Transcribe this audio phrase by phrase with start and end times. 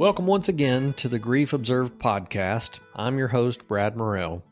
[0.00, 2.78] Welcome once again to the Grief Observed podcast.
[2.96, 4.42] I'm your host, Brad Morrell.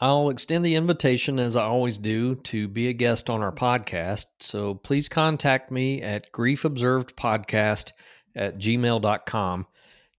[0.00, 4.26] I'll extend the invitation, as I always do, to be a guest on our podcast.
[4.38, 7.90] So please contact me at griefobservedpodcast
[8.36, 9.66] at gmail.com.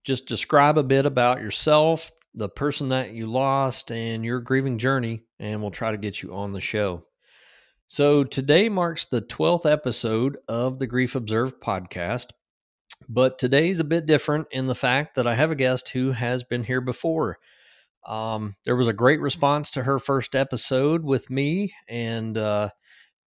[0.04, 5.22] Just describe a bit about yourself, the person that you lost, and your grieving journey,
[5.40, 7.06] and we'll try to get you on the show.
[7.88, 12.32] So today marks the 12th episode of the Grief Observed podcast.
[13.10, 16.44] But today's a bit different in the fact that I have a guest who has
[16.44, 17.38] been here before.
[18.08, 22.70] Um, there was a great response to her first episode with me, and uh,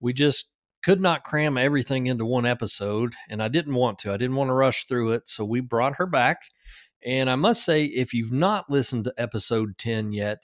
[0.01, 0.47] we just
[0.83, 4.13] could not cram everything into one episode, and I didn't want to.
[4.13, 6.43] I didn't want to rush through it, so we brought her back.
[7.05, 10.39] And I must say, if you've not listened to episode 10 yet,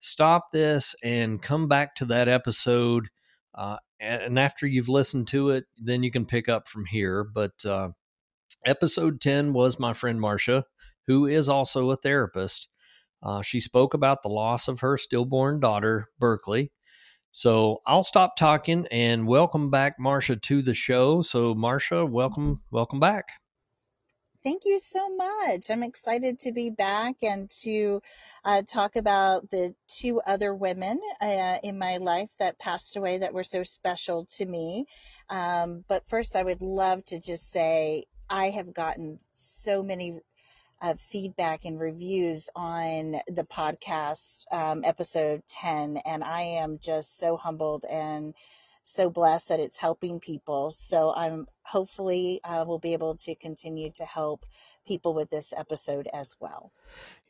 [0.00, 3.08] stop this and come back to that episode.
[3.54, 7.24] Uh, and after you've listened to it, then you can pick up from here.
[7.24, 7.90] But uh,
[8.66, 10.64] episode 10 was my friend Marsha,
[11.06, 12.68] who is also a therapist.
[13.22, 16.72] Uh, she spoke about the loss of her stillborn daughter, Berkeley.
[17.30, 21.22] So I'll stop talking and welcome back Marsha to the show.
[21.22, 23.28] So Marsha, welcome, welcome back.
[24.42, 25.70] Thank you so much.
[25.70, 28.00] I'm excited to be back and to
[28.44, 33.34] uh, talk about the two other women uh, in my life that passed away that
[33.34, 34.86] were so special to me.
[35.30, 40.20] Um, but first, I would love to just say I have gotten so many
[40.80, 47.36] uh, feedback and reviews on the podcast um, episode 10, and I am just so
[47.36, 48.34] humbled and
[48.82, 50.70] so blessed that it's helping people.
[50.70, 54.46] So I'm hopefully uh, will be able to continue to help
[54.86, 56.72] people with this episode as well.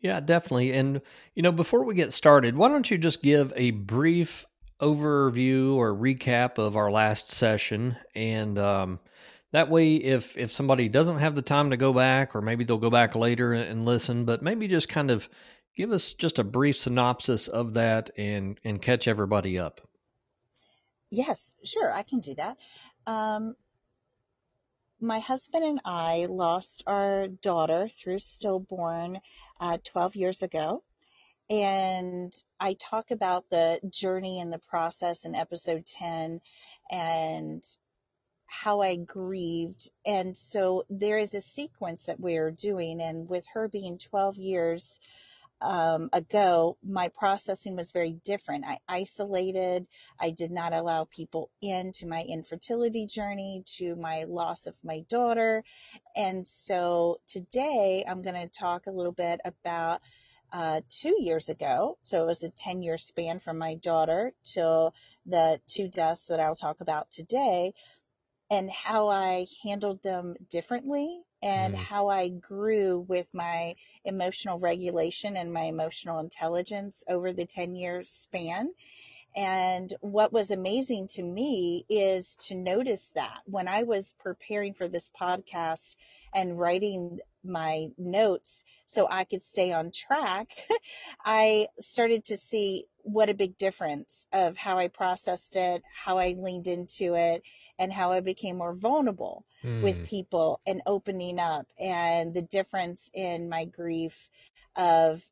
[0.00, 0.72] Yeah, definitely.
[0.72, 1.00] And
[1.34, 4.44] you know, before we get started, why don't you just give a brief
[4.80, 9.00] overview or recap of our last session and um,
[9.52, 12.78] that way if if somebody doesn't have the time to go back or maybe they'll
[12.78, 15.28] go back later and listen but maybe just kind of
[15.76, 19.80] give us just a brief synopsis of that and and catch everybody up.
[21.10, 22.56] Yes sure i can do that.
[23.06, 23.54] Um,
[25.00, 29.20] my husband and i lost our daughter through stillborn
[29.60, 30.82] uh, 12 years ago
[31.50, 36.40] and i talk about the journey and the process in episode 10
[36.90, 37.62] and
[38.46, 39.90] how I grieved.
[40.04, 43.00] And so there is a sequence that we're doing.
[43.00, 45.00] And with her being 12 years
[45.60, 48.64] um, ago, my processing was very different.
[48.66, 49.86] I isolated.
[50.20, 55.64] I did not allow people into my infertility journey, to my loss of my daughter.
[56.14, 60.02] And so today I'm going to talk a little bit about
[60.52, 61.98] uh, two years ago.
[62.02, 66.40] So it was a 10 year span from my daughter till the two deaths that
[66.40, 67.74] I'll talk about today
[68.50, 71.78] and how I handled them differently and mm.
[71.78, 73.74] how I grew with my
[74.04, 78.72] emotional regulation and my emotional intelligence over the 10 year span.
[79.36, 84.88] And what was amazing to me is to notice that when I was preparing for
[84.88, 85.96] this podcast
[86.32, 90.48] and writing my notes so I could stay on track,
[91.24, 96.34] I started to see what a big difference of how I processed it, how I
[96.38, 97.42] leaned into it,
[97.78, 99.82] and how I became more vulnerable mm.
[99.82, 104.28] with people and opening up and the difference in my grief
[104.74, 105.22] of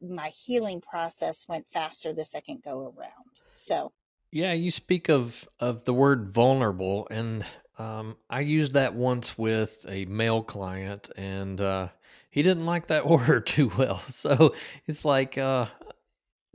[0.00, 3.40] my healing process went faster the second go around.
[3.52, 3.92] So
[4.32, 7.44] yeah, you speak of of the word vulnerable, and
[7.78, 11.88] um, I used that once with a male client, and uh,
[12.30, 14.02] he didn't like that word too well.
[14.08, 14.54] So
[14.86, 15.66] it's like uh,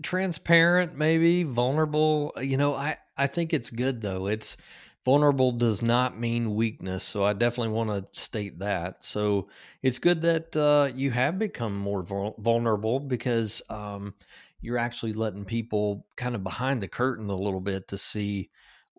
[0.02, 2.34] transparent, maybe vulnerable.
[2.42, 4.28] You know, I I think it's good though.
[4.28, 4.58] It's
[5.04, 7.04] vulnerable does not mean weakness.
[7.04, 9.04] So I definitely want to state that.
[9.04, 9.50] So
[9.82, 14.14] it's good that uh, you have become more vulnerable because um,
[14.62, 18.50] you're actually letting people kind of behind the curtain a little bit to see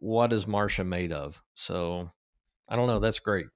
[0.03, 1.41] what is Marsha made of.
[1.55, 2.11] So
[2.69, 2.99] I don't know.
[2.99, 3.47] That's great.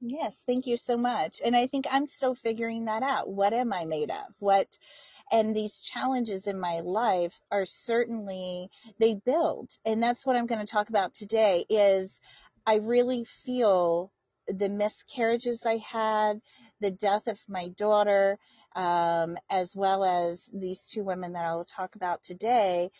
[0.00, 1.40] Yes, thank you so much.
[1.44, 3.30] And I think I'm still figuring that out.
[3.30, 4.34] What am I made of?
[4.40, 4.76] What
[5.30, 8.68] and these challenges in my life are certainly
[8.98, 12.20] they build and that's what i'm going to talk about today is
[12.64, 14.12] i really feel
[14.46, 16.40] the miscarriages i had
[16.80, 18.38] the death of my daughter
[18.76, 22.90] um, as well as these two women that i will talk about today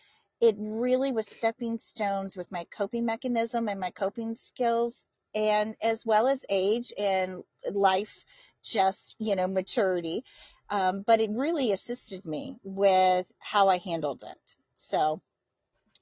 [0.40, 6.04] it really was stepping stones with my coping mechanism and my coping skills and as
[6.06, 7.42] well as age and
[7.72, 8.24] life
[8.62, 10.24] just you know maturity
[10.70, 14.56] um, but it really assisted me with how I handled it.
[14.74, 15.20] So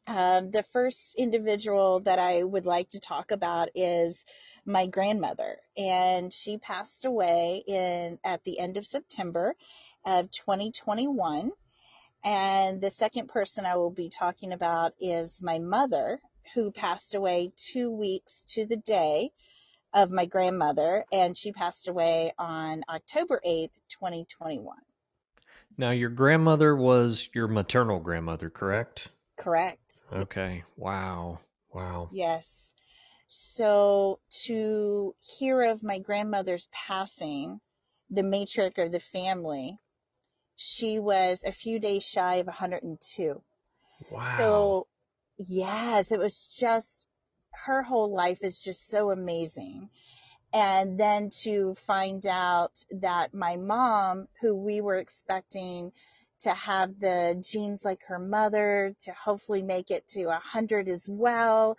[0.06, 4.26] Um, the first individual that I would like to talk about is
[4.66, 9.54] my grandmother, and she passed away in at the end of September
[10.04, 11.52] of 2021.
[12.24, 16.20] And the second person I will be talking about is my mother,
[16.54, 19.30] who passed away two weeks to the day
[19.92, 24.76] of my grandmother, and she passed away on October 8th, 2021.
[25.76, 29.08] Now, your grandmother was your maternal grandmother, correct?
[29.36, 30.02] Correct.
[30.12, 30.64] Okay.
[30.76, 31.40] Wow.
[31.72, 32.08] Wow.
[32.12, 32.74] Yes.
[33.26, 37.60] So to hear of my grandmother's passing,
[38.10, 39.78] the matriarch of the family,
[40.56, 43.42] she was a few days shy of 102.
[44.10, 44.24] Wow.
[44.36, 44.86] So,
[45.38, 47.06] yes, it was just
[47.66, 49.88] her whole life is just so amazing.
[50.52, 55.92] And then to find out that my mom, who we were expecting
[56.40, 61.76] to have the genes like her mother, to hopefully make it to 100 as well,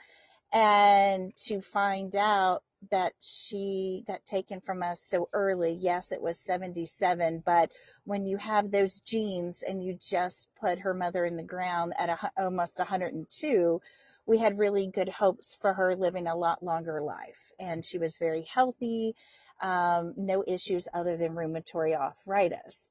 [0.51, 5.73] and to find out that she got taken from us so early.
[5.73, 7.71] Yes, it was 77, but
[8.03, 12.09] when you have those genes and you just put her mother in the ground at
[12.09, 13.81] a, almost 102,
[14.25, 17.51] we had really good hopes for her living a lot longer life.
[17.59, 19.15] And she was very healthy,
[19.61, 22.89] um, no issues other than rheumatoid arthritis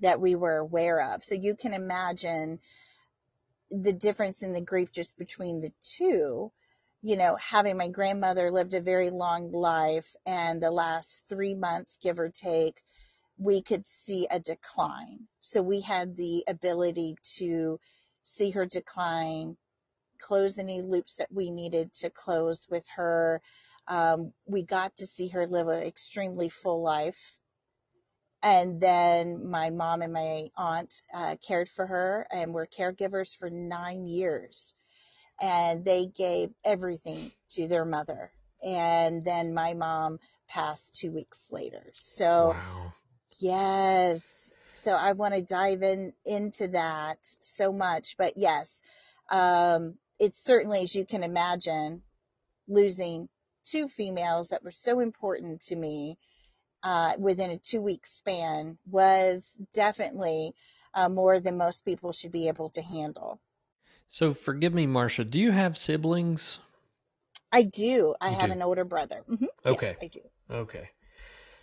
[0.00, 1.24] that we were aware of.
[1.24, 2.60] So you can imagine
[3.70, 6.52] the difference in the grief just between the two
[7.04, 11.98] you know, having my grandmother lived a very long life and the last three months,
[12.02, 12.80] give or take,
[13.36, 15.18] we could see a decline.
[15.40, 17.78] So we had the ability to
[18.22, 19.58] see her decline,
[20.18, 23.42] close any loops that we needed to close with her.
[23.86, 27.36] Um, we got to see her live an extremely full life.
[28.42, 33.50] And then my mom and my aunt uh, cared for her and were caregivers for
[33.50, 34.74] nine years
[35.40, 38.30] and they gave everything to their mother.
[38.62, 41.84] And then my mom passed two weeks later.
[41.94, 42.92] So, wow.
[43.38, 44.52] yes.
[44.74, 48.82] So I want to dive in into that so much, but yes,
[49.30, 52.02] um, it's certainly, as you can imagine,
[52.68, 53.28] losing
[53.64, 56.18] two females that were so important to me
[56.82, 60.54] uh, within a two week span was definitely
[60.92, 63.40] uh, more than most people should be able to handle.
[64.14, 65.28] So forgive me, Marsha.
[65.28, 66.60] Do you have siblings?
[67.50, 68.14] I do.
[68.20, 68.52] I You have do.
[68.52, 69.24] an older brother.
[69.26, 69.86] hmm Okay.
[69.88, 70.20] Yes, I do.
[70.48, 70.90] Okay.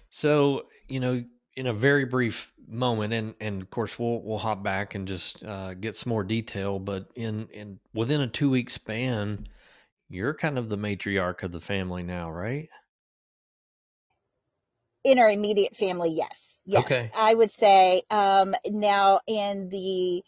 [0.10, 1.24] So, you know,
[1.56, 5.42] in a very brief moment, and and of course we'll we'll hop back and just
[5.46, 6.78] uh, get some more detail.
[6.78, 9.48] But in in within a two week span,
[10.10, 12.68] you're kind of the matriarch of the family now, right?
[15.06, 16.60] In our immediate family, yes.
[16.66, 16.84] Yes.
[16.84, 17.12] Okay.
[17.16, 20.22] I would say um, now in the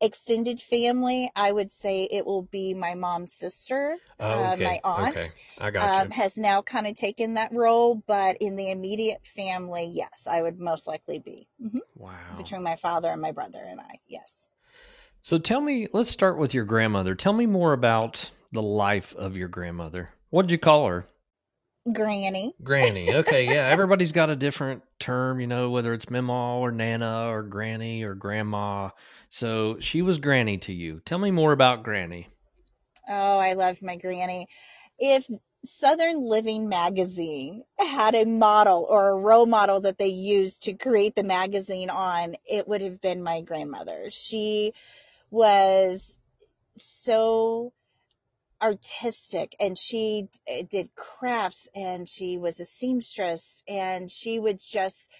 [0.00, 4.64] extended family, I would say it will be my mom's sister, Oh, uh, okay.
[4.64, 5.16] my aunt.
[5.16, 5.28] Okay.
[5.58, 9.84] I got Um, has now kind of taken that role, but in the immediate family,
[9.92, 12.36] yes, I would most likely be hmm Wow.
[12.36, 14.00] between my father and my brother and I.
[14.08, 14.48] Yes.
[15.20, 17.14] So tell me, let's start with your grandmother.
[17.14, 20.10] Tell me more about the life of your grandmother.
[20.30, 21.06] What did you call her?
[21.92, 22.54] Granny.
[22.62, 23.14] Granny.
[23.14, 23.68] Okay, yeah.
[23.68, 28.14] Everybody's got a different term, you know, whether it's Mima or Nana or Granny or
[28.14, 28.90] Grandma.
[29.28, 31.00] So she was Granny to you.
[31.04, 32.28] Tell me more about Granny.
[33.08, 34.46] Oh, I loved my granny.
[34.98, 35.28] If
[35.64, 41.14] Southern Living magazine had a model or a role model that they used to create
[41.14, 44.10] the magazine on, it would have been my grandmother.
[44.10, 44.72] She
[45.30, 46.18] was
[46.76, 47.72] so
[48.62, 55.10] artistic and she eh, did crafts and she was a seamstress and she would just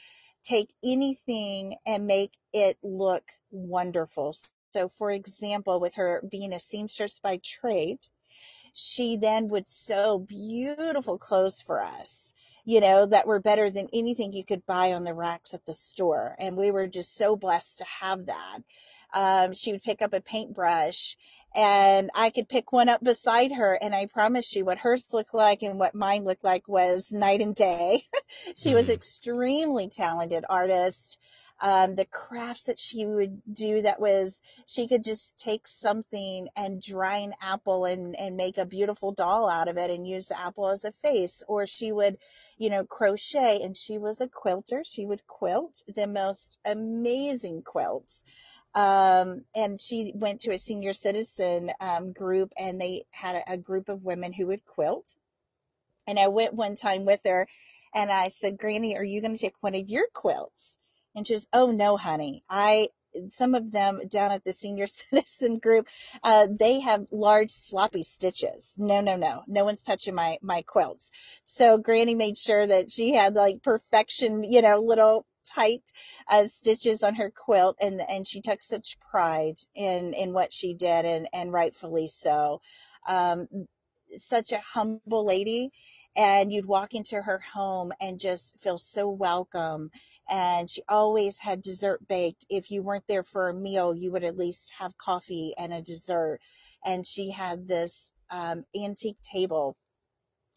[0.45, 4.35] take anything and make it look wonderful.
[4.73, 8.01] So for example, with her being a seamstress by trade,
[8.73, 14.33] she then would sew beautiful clothes for us, you know, that were better than anything
[14.33, 16.35] you could buy on the racks at the store.
[16.39, 18.59] And we were just so blessed to have that.
[19.15, 21.17] Um, she would pick up a paintbrush
[21.55, 23.75] and I could pick one up beside her.
[23.81, 27.41] And I promise you what hers looked like and what mine looked like was night
[27.41, 28.07] and day.
[28.57, 28.95] she was Mhm.
[28.95, 31.19] extremely talented artist.
[31.61, 36.83] Um, the crafts that she would do that was she could just take something and
[36.83, 40.39] dry an apple and, and make a beautiful doll out of it and use the
[40.39, 41.43] apple as a face.
[41.49, 42.19] Or she would,
[42.59, 44.83] you know, crochet and she was a quilter.
[44.85, 48.25] She would quilt the most amazing quilts.
[48.75, 53.57] Um, and she went to a senior citizen, um, group and they had a, a
[53.57, 55.17] group of women who would quilt.
[56.07, 57.47] And I went one time with her
[57.95, 60.79] and I said, Granny, are you going to take one of your quilts?
[61.15, 62.43] And she goes, Oh no, honey.
[62.49, 62.89] I
[63.31, 65.87] some of them down at the senior citizen group,
[66.23, 68.75] uh, they have large sloppy stitches.
[68.77, 71.11] No, no, no, no one's touching my my quilts.
[71.45, 75.93] So Granny made sure that she had like perfection, you know, little tight
[76.29, 80.75] uh, stitches on her quilt, and and she took such pride in in what she
[80.75, 82.61] did, and and rightfully so.
[83.07, 83.49] Um,
[84.17, 85.73] such a humble lady
[86.17, 89.91] and you'd walk into her home and just feel so welcome.
[90.29, 92.47] And she always had dessert baked.
[92.49, 95.83] If you weren't there for a meal, you would at least have coffee and a
[95.83, 96.41] dessert.
[96.85, 99.77] And she had this um, antique table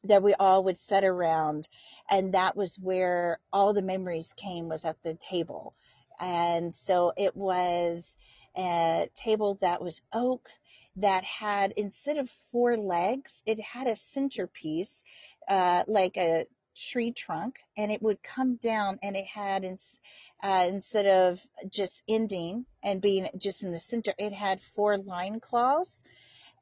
[0.07, 1.67] that we all would sit around.
[2.09, 5.75] And that was where all the memories came was at the table.
[6.19, 8.17] And so it was
[8.57, 10.49] a table that was oak
[10.95, 15.03] that had, instead of four legs, it had a centerpiece,
[15.47, 19.63] uh, like a tree trunk, and it would come down and it had,
[20.43, 25.39] uh, instead of just ending and being just in the center, it had four line
[25.39, 26.03] claws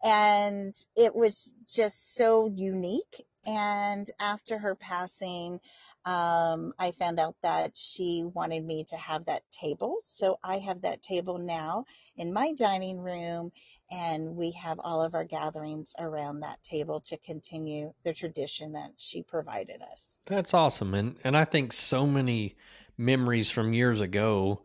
[0.03, 3.25] and it was just so unique.
[3.45, 5.59] And after her passing,
[6.05, 9.97] um, I found out that she wanted me to have that table.
[10.05, 11.85] So I have that table now
[12.15, 13.51] in my dining room
[13.91, 18.91] and we have all of our gatherings around that table to continue the tradition that
[18.97, 20.19] she provided us.
[20.25, 20.93] That's awesome.
[20.93, 22.55] And and I think so many
[22.97, 24.61] memories from years ago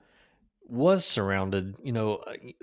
[0.70, 2.22] was surrounded, you know,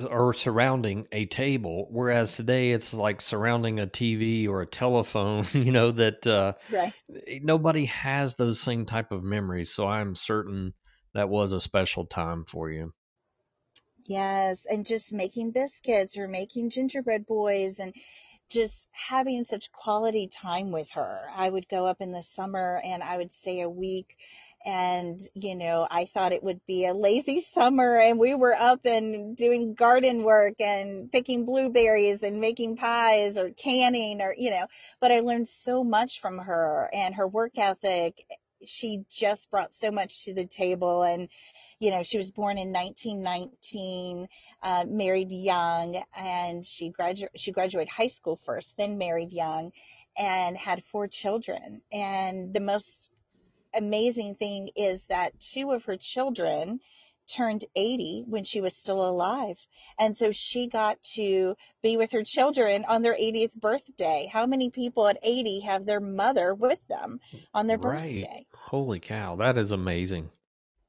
[0.10, 5.72] or surrounding a table, whereas today it's like surrounding a TV or a telephone, you
[5.72, 6.94] know, that uh, right.
[7.42, 9.74] nobody has those same type of memories.
[9.74, 10.74] So I'm certain
[11.14, 12.94] that was a special time for you.
[14.06, 17.94] Yes, and just making biscuits or making gingerbread boys and
[18.50, 21.28] just having such quality time with her.
[21.36, 24.16] I would go up in the summer and I would stay a week
[24.66, 28.86] and you know i thought it would be a lazy summer and we were up
[28.86, 34.68] and doing garden work and picking blueberries and making pies or canning or you know
[35.00, 38.26] but i learned so much from her and her work ethic.
[38.66, 41.30] She just brought so much to the table and
[41.80, 44.28] you know she was born in 1919
[44.64, 49.72] uh, married young and she graduated she graduated high school first then married young
[50.18, 51.82] and had four children.
[51.92, 53.12] And the most
[53.78, 56.80] amazing thing is that two of her children
[57.28, 59.60] turned 80 when she was still alive.
[60.00, 64.30] And so she got to be with her children on their 80th birthday.
[64.32, 67.20] How many people at 80 have their mother with them
[67.54, 68.02] on their right.
[68.02, 68.46] birthday?
[68.54, 70.30] Holy cow, that is amazing.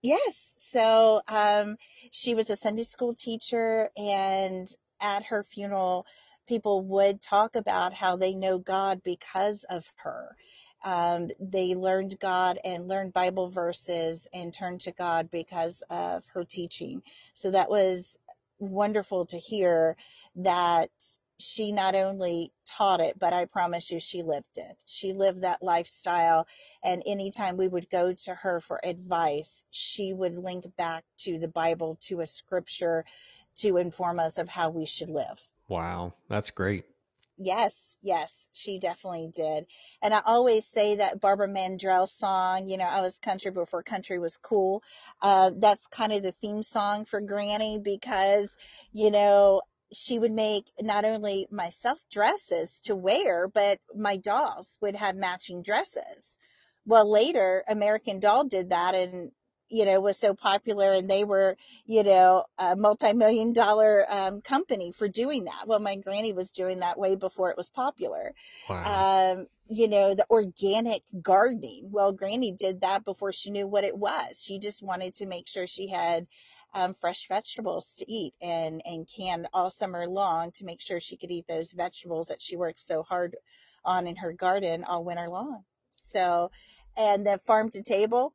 [0.00, 0.54] Yes.
[0.56, 1.76] So um,
[2.12, 4.68] she was a Sunday school teacher, and
[5.00, 6.06] at her funeral,
[6.46, 10.36] people would talk about how they know God because of her
[10.84, 16.44] um, they learned God and learned Bible verses and turned to God because of her
[16.44, 17.02] teaching.
[17.34, 18.16] So that was
[18.58, 19.96] wonderful to hear
[20.36, 20.90] that
[21.38, 24.76] she not only taught it, but I promise you she lived it.
[24.86, 26.48] She lived that lifestyle.
[26.82, 31.48] And anytime we would go to her for advice, she would link back to the
[31.48, 33.04] Bible, to a scripture
[33.58, 35.40] to inform us of how we should live.
[35.68, 36.84] Wow, that's great.
[37.40, 39.66] Yes, yes, she definitely did.
[40.02, 44.18] And I always say that Barbara Mandrell song, you know, I was country before country
[44.18, 44.82] was cool.
[45.22, 48.50] Uh, that's kind of the theme song for Granny because,
[48.92, 54.96] you know, she would make not only myself dresses to wear, but my dolls would
[54.96, 56.38] have matching dresses.
[56.86, 59.30] Well, later American Doll did that and
[59.68, 61.56] you know, was so popular and they were,
[61.86, 65.66] you know, a multi-million dollar um, company for doing that.
[65.66, 68.34] Well, my granny was doing that way before it was popular.
[68.68, 69.32] Wow.
[69.32, 71.90] Um, you know, the organic gardening.
[71.90, 74.42] Well, granny did that before she knew what it was.
[74.42, 76.26] She just wanted to make sure she had
[76.74, 81.16] um, fresh vegetables to eat and, and canned all summer long to make sure she
[81.16, 83.36] could eat those vegetables that she worked so hard
[83.84, 85.64] on in her garden all winter long.
[85.90, 86.50] So,
[86.96, 88.34] and the farm to table,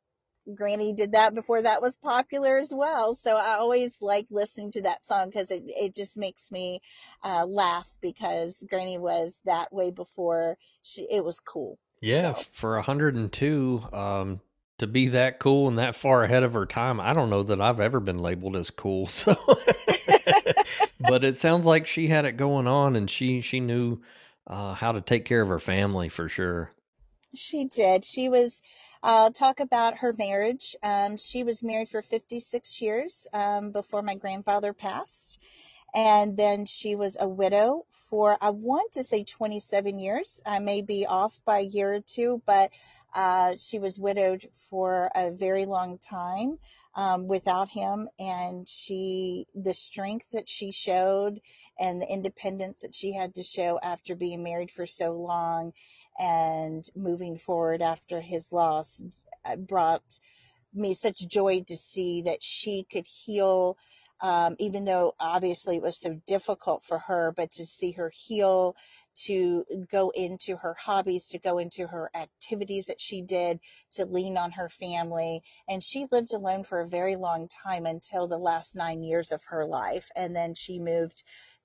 [0.52, 3.14] Granny did that before that was popular as well.
[3.14, 6.80] So I always like listening to that song because it, it just makes me
[7.22, 11.78] uh, laugh because Granny was that way before she, it was cool.
[12.00, 12.44] Yeah, so.
[12.52, 14.40] for 102, um,
[14.78, 17.60] to be that cool and that far ahead of her time, I don't know that
[17.60, 19.08] I've ever been labeled as cool.
[19.14, 19.36] So,
[21.00, 24.00] but it sounds like she had it going on and she she knew
[24.46, 26.72] uh, how to take care of her family for sure.
[27.34, 28.04] She did.
[28.04, 28.62] She was
[29.04, 30.76] I'll talk about her marriage.
[30.82, 35.38] Um, she was married for 56 years um, before my grandfather passed.
[35.94, 40.42] And then she was a widow for, I want to say 27 years.
[40.46, 42.72] I may be off by a year or two, but
[43.14, 46.58] uh, she was widowed for a very long time.
[46.96, 48.08] um, without him.
[48.20, 51.40] And she, the strength that she showed
[51.80, 55.72] and the independence that she had to show after being married for so long
[56.18, 59.02] and moving forward after his loss
[59.44, 60.20] uh, brought
[60.72, 63.76] me such joy to see that she could heal
[64.20, 68.74] um, even though obviously it was so difficult for her, but to see her heal,
[69.16, 73.60] to go into her hobbies, to go into her activities that she did,
[73.92, 75.42] to lean on her family.
[75.68, 79.42] And she lived alone for a very long time until the last nine years of
[79.44, 80.08] her life.
[80.16, 81.22] And then she moved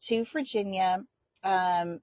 [0.08, 1.06] to Virginia.
[1.44, 2.02] Um,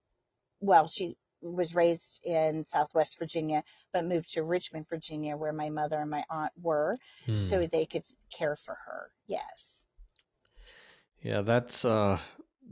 [0.60, 1.16] well, she
[1.52, 3.62] was raised in Southwest Virginia,
[3.92, 7.34] but moved to Richmond, Virginia, where my mother and my aunt were, hmm.
[7.34, 8.04] so they could
[8.36, 9.10] care for her.
[9.26, 9.72] Yes.
[11.22, 12.18] Yeah, that's uh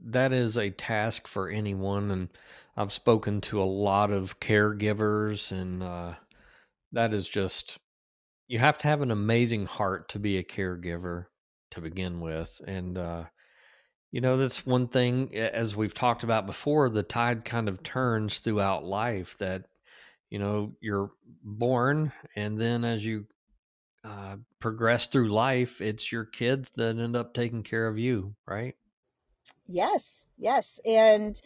[0.07, 2.28] that is a task for anyone and
[2.76, 6.14] I've spoken to a lot of caregivers and uh
[6.93, 7.78] that is just
[8.47, 11.26] you have to have an amazing heart to be a caregiver
[11.71, 13.25] to begin with and uh
[14.14, 18.38] you know that's one thing as we've talked about before the tide kind of turns
[18.38, 19.64] throughout life that
[20.30, 21.11] you know you're
[21.42, 23.26] born and then as you
[24.04, 28.76] uh, progress through life, it's your kids that end up taking care of you, right?
[29.66, 30.78] Yes, yes.
[30.85, 31.40] And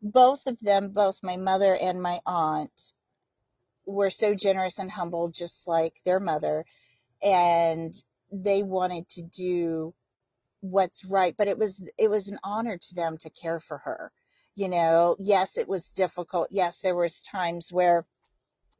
[0.00, 2.92] both of them, both my mother and my aunt,
[3.84, 6.64] were so generous and humble, just like their mother.
[7.22, 7.94] And
[8.32, 9.92] they wanted to do
[10.62, 14.10] what's right, but it was, it was an honor to them to care for her.
[14.54, 16.48] You know, yes, it was difficult.
[16.50, 18.06] Yes, there was times where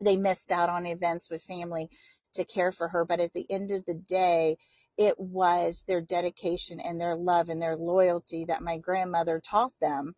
[0.00, 1.90] they missed out on events with family
[2.34, 3.04] to care for her.
[3.04, 4.56] But at the end of the day,
[4.98, 10.14] it was their dedication and their love and their loyalty that my grandmother taught them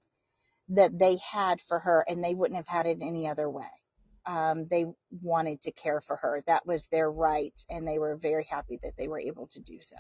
[0.69, 3.71] that they had for her, and they wouldn't have had it any other way.
[4.27, 4.87] Um, they
[5.23, 6.43] wanted to care for her.
[6.47, 9.79] That was their right, and they were very happy that they were able to do
[9.81, 9.97] so.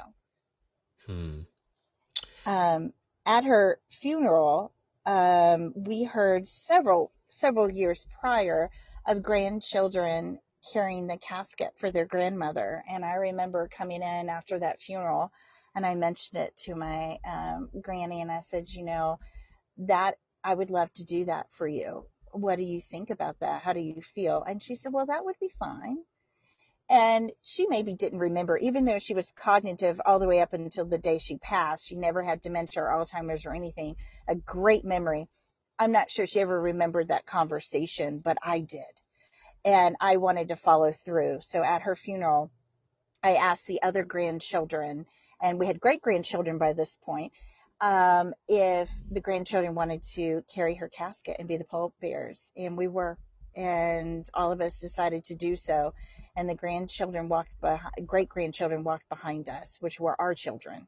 [1.07, 1.40] Hmm.
[2.46, 2.92] Um,
[3.26, 4.72] at her funeral,
[5.07, 8.70] um, we heard several several years prior
[9.07, 10.38] of grandchildren
[10.72, 12.83] carrying the casket for their grandmother.
[12.88, 15.30] And I remember coming in after that funeral
[15.74, 19.18] and I mentioned it to my um, granny and I said, you know,
[19.78, 22.07] that I would love to do that for you.
[22.33, 23.62] What do you think about that?
[23.62, 24.42] How do you feel?
[24.42, 25.98] And she said, well, that would be fine.
[26.90, 30.85] And she maybe didn't remember, even though she was cognitive all the way up until
[30.85, 31.87] the day she passed.
[31.87, 33.97] She never had dementia or Alzheimer's or anything.
[34.29, 35.29] A great memory.
[35.79, 38.85] I'm not sure she ever remembered that conversation, but I did
[39.64, 41.38] and I wanted to follow through.
[41.40, 42.51] So at her funeral,
[43.23, 45.07] I asked the other grandchildren,
[45.40, 47.33] and we had great grandchildren by this point,
[47.81, 52.88] um, if the grandchildren wanted to carry her casket and be the pallbearers, and we
[52.88, 53.18] were,
[53.56, 55.94] and all of us decided to do so.
[56.36, 60.86] And the grandchildren walked behind, great grandchildren walked behind us, which were our children,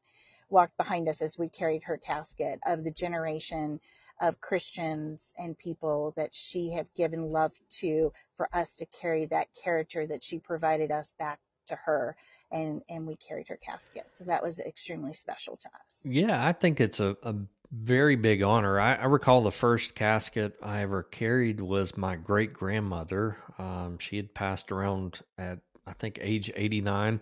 [0.49, 3.81] walked behind us as we carried her casket of the generation
[4.21, 9.49] of Christians and people that she had given love to for us to carry that
[9.63, 12.17] character that she provided us back to her
[12.53, 16.53] and and we carried her casket so that was extremely special to us yeah i
[16.53, 17.35] think it's a, a
[17.73, 18.81] very big honor.
[18.81, 24.17] I, I recall the first casket i ever carried was my great grandmother um, she
[24.17, 27.21] had passed around at i think age 89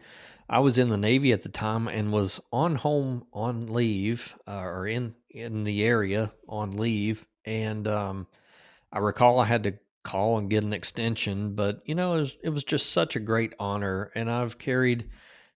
[0.49, 4.61] I was in the Navy at the time and was on home on leave uh,
[4.61, 8.27] or in in the area on leave, and um,
[8.93, 12.37] I recall I had to call and get an extension, but you know it was
[12.43, 15.09] it was just such a great honor, and I've carried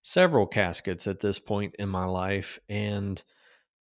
[0.03, 3.23] several caskets at this point in my life, and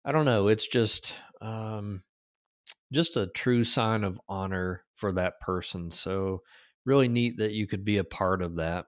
[0.07, 2.05] I don't know, it's just um,
[2.93, 5.91] just a true sign of honor for that person.
[5.91, 6.43] So
[6.85, 8.87] really neat that you could be a part of that.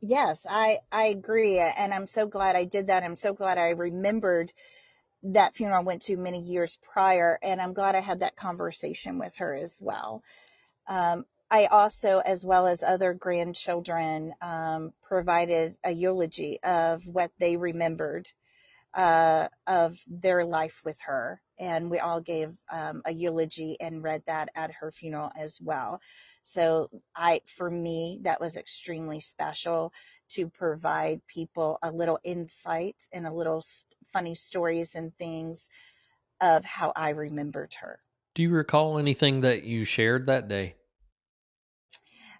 [0.00, 3.02] Yes, I I agree, and I'm so glad I did that.
[3.02, 4.52] I'm so glad I remembered
[5.22, 9.18] that funeral I went to many years prior, and I'm glad I had that conversation
[9.18, 10.22] with her as well.
[10.88, 17.56] Um, I also, as well as other grandchildren, um, provided a eulogy of what they
[17.56, 18.30] remembered
[18.94, 24.22] uh, of their life with her, and we all gave um, a eulogy and read
[24.26, 26.00] that at her funeral as well.
[26.42, 29.92] So I, for me, that was extremely special
[30.30, 33.62] to provide people a little insight and a little
[34.12, 35.68] funny stories and things
[36.40, 38.00] of how I remembered her.
[38.34, 40.76] Do you recall anything that you shared that day?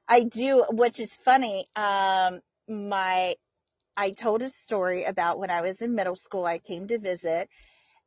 [0.09, 1.69] I do, which is funny.
[1.77, 3.37] Um, my,
[4.01, 6.47] I told a story about when I was in middle school.
[6.47, 7.51] I came to visit,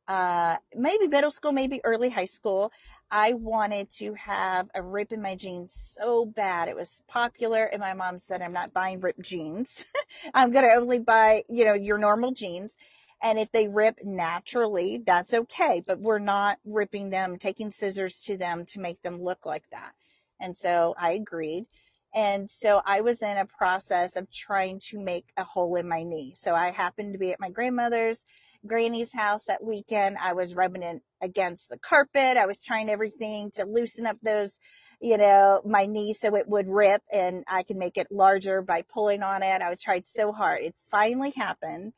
[0.08, 2.72] uh, maybe middle school, maybe early high school.
[3.12, 6.68] I wanted to have a rip in my jeans so bad.
[6.68, 9.84] It was popular and my mom said, I'm not buying ripped jeans.
[10.34, 12.76] I'm going to only buy, you know, your normal jeans.
[13.22, 18.36] And if they rip naturally, that's okay, but we're not ripping them, taking scissors to
[18.36, 19.92] them to make them look like that.
[20.40, 21.66] And so I agreed.
[22.14, 26.04] And so I was in a process of trying to make a hole in my
[26.04, 26.34] knee.
[26.36, 28.24] So I happened to be at my grandmother's
[28.64, 30.16] Granny's house that weekend.
[30.20, 32.36] I was rubbing it against the carpet.
[32.36, 34.60] I was trying everything to loosen up those,
[35.00, 38.82] you know, my knee so it would rip and I could make it larger by
[38.82, 39.60] pulling on it.
[39.60, 40.62] I tried so hard.
[40.62, 41.94] It finally happened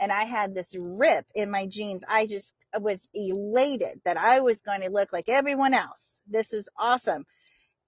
[0.00, 2.04] and I had this rip in my jeans.
[2.08, 6.22] I just was elated that I was going to look like everyone else.
[6.26, 7.26] This was awesome.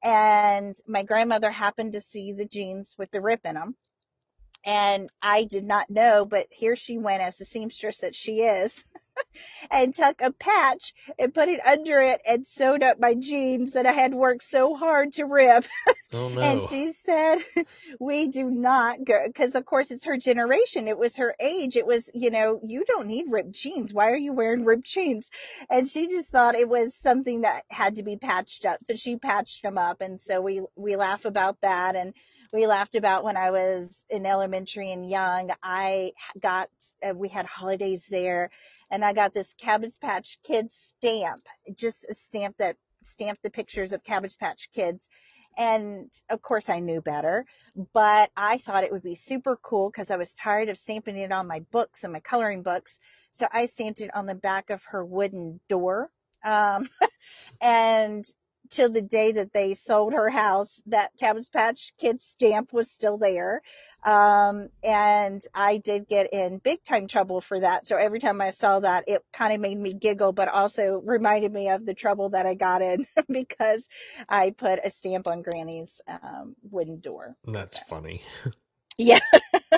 [0.05, 3.77] And my grandmother happened to see the jeans with the rip in them
[4.65, 8.85] and I did not know, but here she went as the seamstress that she is
[9.71, 13.87] and took a patch and put it under it and sewed up my jeans that
[13.87, 15.65] I had worked so hard to rip.
[16.13, 16.41] Oh no.
[16.41, 17.39] and she said,
[17.99, 20.87] we do not go, cause of course it's her generation.
[20.87, 21.77] It was her age.
[21.77, 23.93] It was, you know, you don't need ripped jeans.
[23.93, 25.33] Why are you wearing ripped jeans?
[25.69, 28.79] And she just thought it was something that had to be patched up.
[28.85, 30.03] So she patched them up.
[30.03, 32.15] And so we, we laugh about that and,
[32.55, 35.51] we laughed about when I was in elementary and young.
[35.61, 36.71] I got,
[37.05, 38.51] uh, we had holidays there
[38.91, 43.93] and I got this Cabbage Patch Kids stamp, just a stamp that stamped the pictures
[43.93, 45.09] of Cabbage Patch Kids.
[45.57, 47.47] And of course I knew better,
[47.93, 51.31] but I thought it would be super cool because I was tired of stamping it
[51.31, 52.99] on my books and my coloring books.
[53.31, 56.11] So I stamped it on the back of her wooden door.
[56.45, 56.89] Um,
[57.61, 58.25] and
[58.71, 63.19] till the day that they sold her house, that Cabbage Patch Kids stamp was still
[63.19, 63.63] there.
[64.05, 67.87] Um, and I did get in big time trouble for that.
[67.87, 71.53] So every time I saw that, it kind of made me giggle, but also reminded
[71.53, 73.89] me of the trouble that I got in because
[74.29, 77.37] I put a stamp on Granny's um, wooden door.
[77.47, 77.85] That's so.
[77.89, 78.23] funny.
[78.99, 79.21] yeah.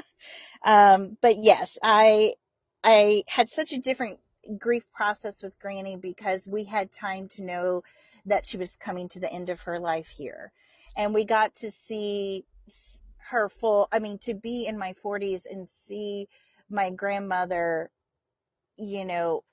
[0.64, 2.34] um, but yes, I
[2.82, 4.18] I had such a different
[4.58, 7.82] grief process with Granny because we had time to know
[8.26, 10.52] that she was coming to the end of her life here.
[10.96, 12.44] And we got to see
[13.30, 16.28] her full, I mean, to be in my 40s and see
[16.70, 17.90] my grandmother,
[18.76, 19.44] you know,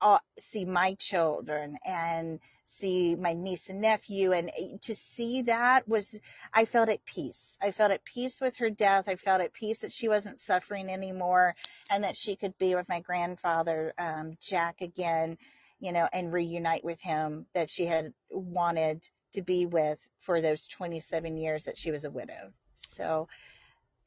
[0.00, 5.86] uh, see my children and see my niece and nephew and eh, to see that
[5.88, 6.18] was
[6.52, 7.56] I felt at peace.
[7.62, 9.08] I felt at peace with her death.
[9.08, 11.54] I felt at peace that she wasn't suffering anymore
[11.88, 15.38] and that she could be with my grandfather um, Jack again
[15.82, 20.66] you know, and reunite with him that she had wanted to be with for those
[20.68, 22.52] 27 years that she was a widow.
[22.92, 23.28] So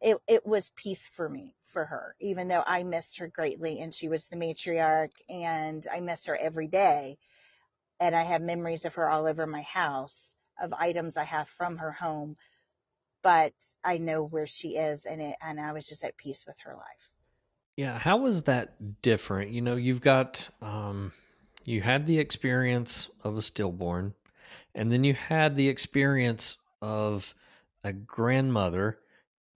[0.02, 3.94] it, it was peace for me, for her, even though I missed her greatly and
[3.94, 7.18] she was the matriarch and I miss her every day.
[8.00, 11.78] And I have memories of her all over my house of items I have from
[11.78, 12.38] her home,
[13.22, 16.58] but I know where she is and it, and I was just at peace with
[16.64, 17.10] her life.
[17.76, 17.98] Yeah.
[17.98, 19.52] How was that different?
[19.52, 21.12] You know, you've got, um,
[21.64, 24.14] you had the experience of a stillborn,
[24.74, 27.34] and then you had the experience of
[27.86, 28.98] a grandmother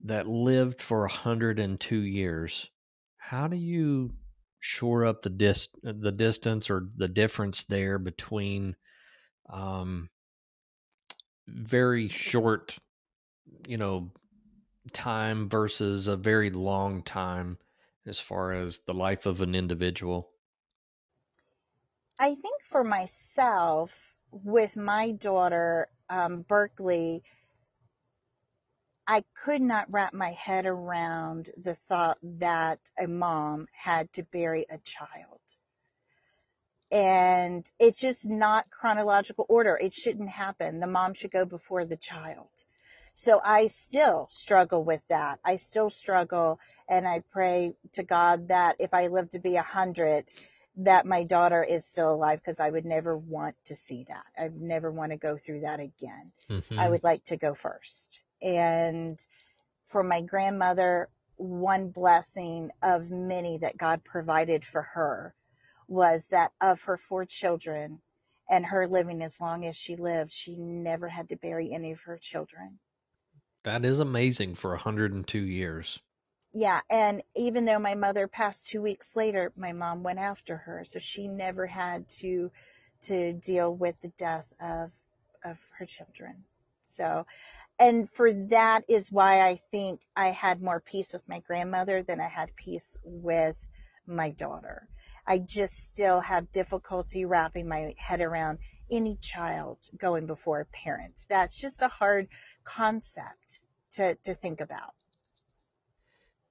[0.02, 2.70] that lived for 102 years.
[3.18, 4.12] How do you
[4.60, 8.76] shore up the dis the distance or the difference there between
[9.48, 10.10] um
[11.48, 12.76] very short
[13.66, 14.12] you know
[14.92, 17.56] time versus a very long time
[18.06, 20.30] as far as the life of an individual
[22.18, 27.22] I think for myself, with my daughter, um, Berkeley,
[29.10, 34.66] I could not wrap my head around the thought that a mom had to bury
[34.70, 35.40] a child.
[36.92, 39.76] And it's just not chronological order.
[39.76, 40.78] It shouldn't happen.
[40.78, 42.50] The mom should go before the child.
[43.12, 45.40] So I still struggle with that.
[45.44, 49.62] I still struggle and I pray to God that if I live to be a
[49.62, 50.32] hundred,
[50.76, 54.26] that my daughter is still alive because I would never want to see that.
[54.38, 56.30] I would never want to go through that again.
[56.48, 56.78] Mm-hmm.
[56.78, 58.20] I would like to go first.
[58.42, 59.18] And
[59.86, 65.34] for my grandmother, one blessing of many that God provided for her
[65.88, 68.00] was that of her four children
[68.48, 72.00] and her living as long as she lived, she never had to bury any of
[72.02, 72.78] her children.
[73.64, 76.00] That is amazing for 102 years
[76.52, 80.82] yeah, and even though my mother passed two weeks later, my mom went after her,
[80.84, 82.50] so she never had to
[83.02, 84.92] to deal with the death of
[85.44, 86.44] of her children.
[86.82, 87.26] So,
[87.80, 92.20] and for that is why I think I had more peace with my grandmother than
[92.20, 93.56] I had peace with
[94.06, 94.86] my daughter.
[95.26, 98.58] I just still have difficulty wrapping my head around
[98.90, 101.24] any child going before a parent.
[101.28, 102.28] That's just a hard
[102.64, 103.60] concept
[103.92, 104.92] to, to think about.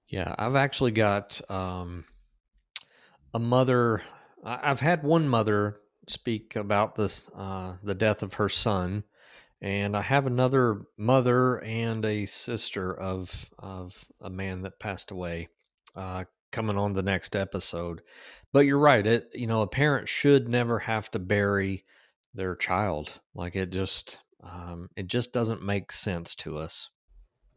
[0.08, 2.06] Yeah, I've actually got um,
[3.34, 4.02] a mother.
[4.44, 9.04] I've had one mother speak about this, uh, the death of her son,
[9.62, 15.50] and I have another mother and a sister of of a man that passed away
[15.96, 18.02] uh, coming on the next episode.
[18.52, 19.06] But you're right.
[19.06, 21.86] It you know a parent should never have to bury
[22.34, 23.20] their child.
[23.34, 26.90] Like it just um, it just doesn't make sense to us.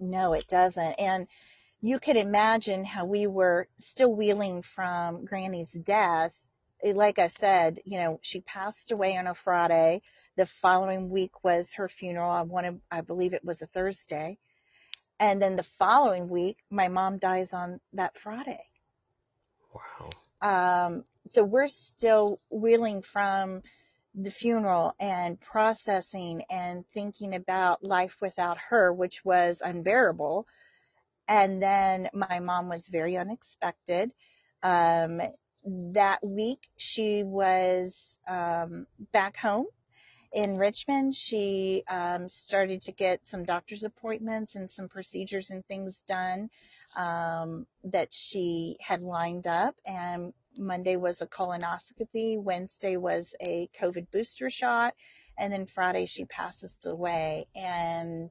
[0.00, 0.94] No, it doesn't.
[0.94, 1.28] And
[1.80, 6.34] you could imagine how we were still wheeling from Granny's death.
[6.84, 10.02] Like I said, you know, she passed away on a Friday.
[10.36, 12.30] The following week was her funeral.
[12.30, 14.38] I want I believe it was a Thursday.
[15.20, 18.64] And then the following week, my mom dies on that Friday.
[19.72, 20.10] Wow.
[20.40, 23.62] Um, so we're still wheeling from
[24.14, 30.46] the funeral and processing and thinking about life without her, which was unbearable.
[31.28, 34.10] And then my mom was very unexpected.
[34.62, 35.20] Um,
[35.64, 39.66] that week she was um, back home
[40.32, 41.14] in Richmond.
[41.14, 46.50] She um, started to get some doctor's appointments and some procedures and things done
[46.96, 49.74] um, that she had lined up.
[49.84, 52.40] And Monday was a colonoscopy.
[52.40, 54.94] Wednesday was a COVID booster shot.
[55.38, 57.46] And then Friday she passes away.
[57.54, 58.30] And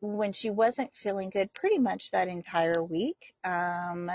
[0.00, 3.34] when she wasn't feeling good pretty much that entire week.
[3.44, 4.10] Um,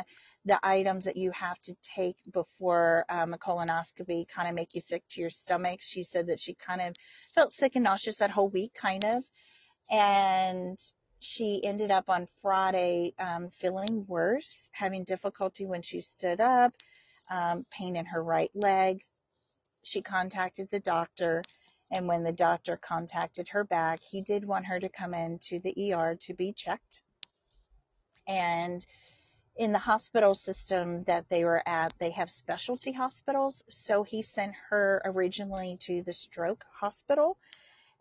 [0.48, 4.82] the items that you have to take before um, a colonoscopy kind of make you
[4.82, 5.80] sick to your stomach.
[5.82, 6.96] She said that she kind of
[7.36, 9.24] felt sick and nauseous that whole week, kind of.
[9.92, 10.80] And
[11.20, 16.74] she ended up on Friday um, feeling worse, having difficulty when she stood up,
[17.30, 19.04] um, pain in her right leg.
[19.84, 21.44] She contacted the doctor
[21.92, 25.60] and when the doctor contacted her back, he did want her to come in to
[25.60, 27.02] the ER to be checked.
[28.28, 28.86] And
[29.58, 33.64] in the hospital system that they were at, they have specialty hospitals.
[33.70, 37.38] So he sent her originally to the stroke hospital.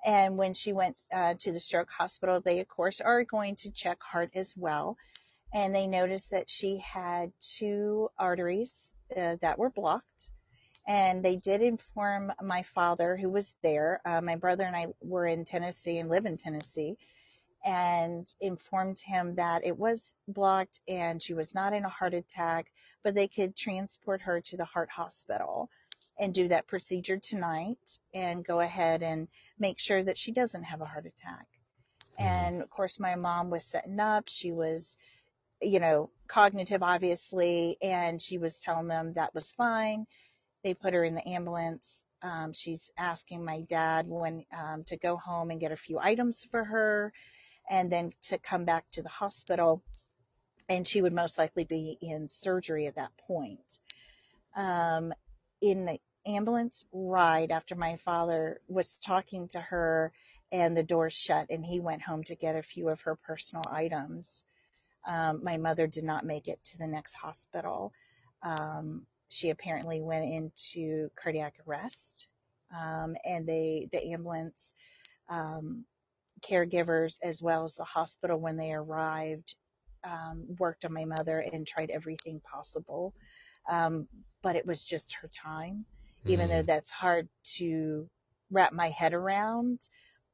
[0.04, 3.70] And when she went uh, to the stroke hospital, they, of course, are going to
[3.70, 4.96] check heart as well.
[5.54, 10.28] And they noticed that she had two arteries uh, that were blocked
[10.86, 14.00] and they did inform my father, who was there.
[14.04, 16.96] Uh, my brother and I were in Tennessee and live in Tennessee,
[17.64, 22.66] and informed him that it was blocked and she was not in a heart attack,
[23.02, 25.68] but they could transport her to the heart hospital
[26.18, 30.80] and do that procedure tonight and go ahead and make sure that she doesn't have
[30.80, 31.46] a heart attack.
[32.18, 32.22] Mm-hmm.
[32.22, 34.24] And of course, my mom was setting up.
[34.28, 34.96] She was,
[35.60, 40.06] you know, cognitive, obviously, and she was telling them that was fine
[40.66, 42.04] they put her in the ambulance.
[42.22, 46.44] Um, she's asking my dad when um, to go home and get a few items
[46.50, 47.12] for her,
[47.68, 49.83] and then to come back to the hospital.
[50.68, 53.79] And she would most likely be in surgery at that point.
[54.57, 55.12] Um,
[55.61, 60.12] in the ambulance ride, after my father was talking to her,
[60.52, 63.64] and the door shut, and he went home to get a few of her personal
[63.70, 64.44] items.
[65.07, 67.92] Um, my mother did not make it to the next hospital.
[68.42, 72.26] Um, she apparently went into cardiac arrest,
[72.76, 74.74] um, and they the ambulance
[75.29, 75.85] um,
[76.42, 79.55] caregivers as well as the hospital when they arrived
[80.05, 83.14] um, worked on my mother and tried everything possible,
[83.68, 84.07] um,
[84.42, 85.85] but it was just her time.
[86.25, 86.31] Mm.
[86.31, 86.66] Even though mm.
[86.66, 88.09] that's hard to
[88.51, 89.81] wrap my head around,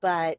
[0.00, 0.38] but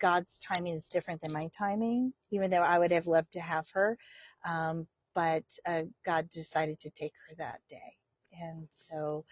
[0.00, 2.12] God's timing is different than my timing.
[2.30, 3.96] Even though I would have loved to have her,
[4.44, 7.96] um, but uh, God decided to take her that day.
[8.40, 9.24] And so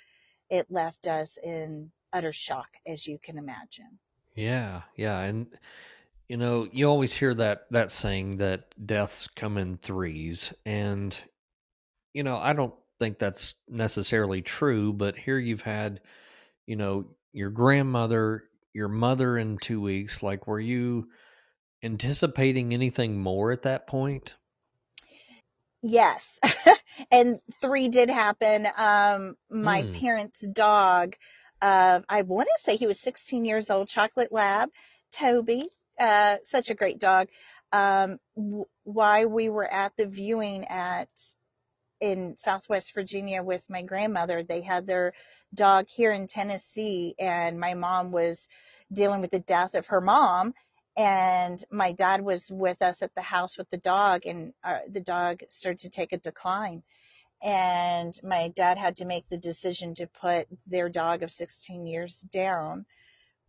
[0.48, 3.98] it left us in utter shock, as you can imagine.
[4.34, 5.20] Yeah, yeah.
[5.20, 5.46] And,
[6.28, 10.52] you know, you always hear that, that saying that deaths come in threes.
[10.64, 11.16] And,
[12.14, 16.00] you know, I don't think that's necessarily true, but here you've had,
[16.66, 20.22] you know, your grandmother, your mother in two weeks.
[20.22, 21.08] Like, were you
[21.82, 24.34] anticipating anything more at that point?
[25.82, 26.38] Yes.
[27.10, 28.68] and three did happen.
[28.76, 30.00] Um, my mm.
[30.00, 31.16] parents' dog,
[31.62, 34.70] uh, I want to say he was 16 years old, chocolate lab,
[35.12, 35.68] Toby,
[36.00, 37.28] uh, such a great dog.
[37.72, 41.10] Um, w- why we were at the viewing at,
[42.00, 45.14] in Southwest Virginia with my grandmother, they had their
[45.54, 48.48] dog here in Tennessee and my mom was
[48.92, 50.54] dealing with the death of her mom
[50.96, 55.00] and my dad was with us at the house with the dog and uh, the
[55.00, 56.82] dog started to take a decline
[57.42, 62.20] And my dad had to make the decision to put their dog of 16 years
[62.20, 62.86] down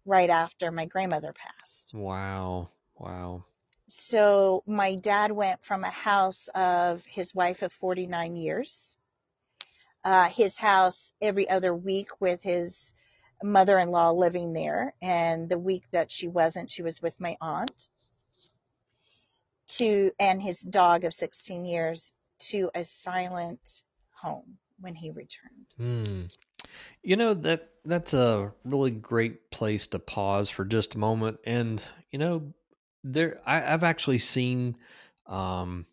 [0.06, 1.94] right after my grandmother passed.
[1.94, 2.70] Wow.
[2.98, 3.46] Wow.
[3.88, 8.96] So my dad went from a house of his wife of 49 years,
[10.04, 12.96] uh, his house every other week with his
[13.44, 14.96] mother-in-law living there.
[15.02, 17.88] And the week that she wasn't, she was with my aunt
[19.68, 22.14] to, and his dog of 16 years
[22.50, 25.66] to a silent home when he returned.
[25.78, 26.24] Hmm.
[27.02, 31.84] You know that that's a really great place to pause for just a moment, and
[32.12, 32.54] you know
[33.04, 34.78] there I, I've actually seen
[35.28, 35.86] um,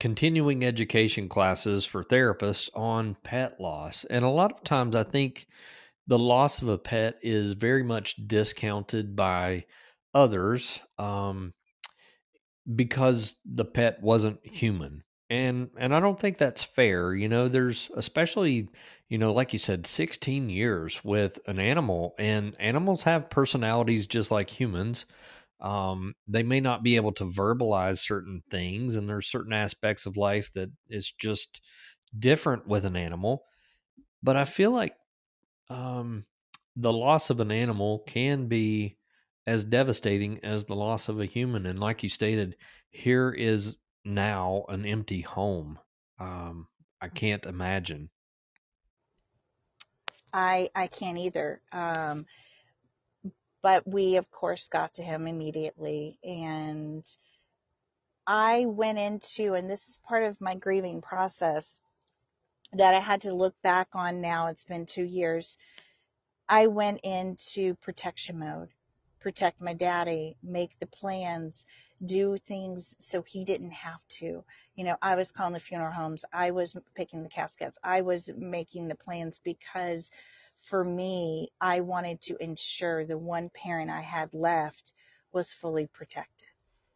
[0.00, 5.46] continuing education classes for therapists on pet loss, and a lot of times I think
[6.06, 9.66] the loss of a pet is very much discounted by
[10.14, 11.52] others um,
[12.74, 17.14] because the pet wasn't human and and I don't think that's fair.
[17.14, 18.68] You know, there's especially
[19.08, 24.30] you know, like you said, 16 years with an animal, and animals have personalities just
[24.30, 25.06] like humans.
[25.60, 30.16] Um, they may not be able to verbalize certain things, and there's certain aspects of
[30.16, 31.60] life that is just
[32.16, 33.44] different with an animal.
[34.22, 34.94] But I feel like
[35.70, 36.26] um,
[36.76, 38.96] the loss of an animal can be
[39.46, 41.66] as devastating as the loss of a human.
[41.66, 42.56] And like you stated,
[42.90, 43.76] here is
[44.08, 45.78] now an empty home.
[46.18, 46.66] Um,
[47.00, 48.10] I can't imagine.
[50.32, 51.60] I I can't either.
[51.72, 52.26] Um,
[53.62, 57.04] but we of course got to him immediately, and
[58.26, 61.80] I went into, and this is part of my grieving process
[62.72, 64.20] that I had to look back on.
[64.20, 65.56] Now it's been two years.
[66.48, 68.68] I went into protection mode,
[69.20, 71.66] protect my daddy, make the plans,
[72.04, 74.44] do things so he didn't have to.
[74.76, 76.24] You know, I was calling the funeral homes.
[76.32, 77.78] I was picking the caskets.
[77.82, 80.10] I was making the plans because
[80.62, 84.92] for me, I wanted to ensure the one parent I had left
[85.32, 86.48] was fully protected,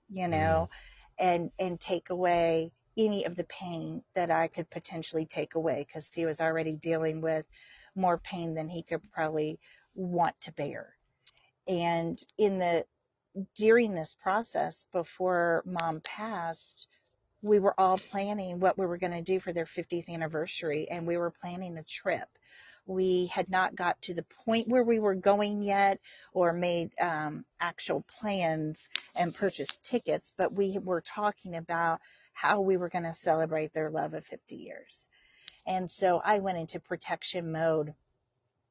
[0.09, 1.25] you know, mm.
[1.25, 6.13] and, and take away any of the pain that I could potentially take away because
[6.13, 7.47] he was already dealing with
[7.95, 9.59] more pain than he could probably
[9.95, 10.95] want to bear.
[11.81, 12.85] And in the
[13.57, 16.87] during this process before mom passed,
[17.41, 21.07] we were all planning what we were going to do for their 50th anniversary and
[21.07, 22.29] we were planning a trip.
[22.85, 25.99] We had not got to the point where we were going yet
[26.35, 32.01] or made um, actual plans and purchased tickets, but we were talking about
[32.35, 35.09] how we were going to celebrate their love of 50 years.
[35.67, 37.95] And so I went into protection mode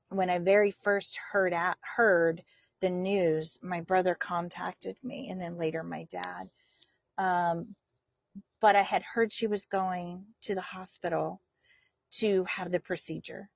[0.09, 1.55] when I very first heard
[1.95, 2.43] heard
[2.81, 6.49] the news, my brother contacted me and then later my dad.
[7.17, 7.75] Um,
[8.59, 11.41] but I had heard she was going to the hospital
[12.11, 13.49] to have the procedure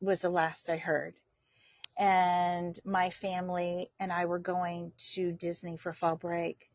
[0.00, 1.14] was the last I heard.
[1.98, 6.68] And my family and I were going to Disney for fall break.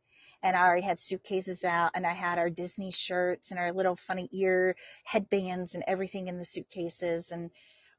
[0.43, 3.95] And I already had suitcases out and I had our Disney shirts and our little
[3.95, 7.32] funny ear headbands and everything in the suitcases.
[7.32, 7.50] And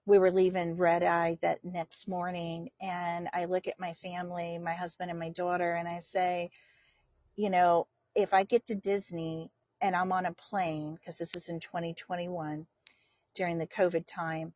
[0.08, 4.72] we were leaving red eye that next morning and I look at my family, my
[4.72, 6.50] husband and my daughter, and I say,
[7.36, 9.50] you know, if I get to Disney
[9.82, 12.66] and I'm on a plane, because this is in 2021
[13.34, 14.54] during the COVID time,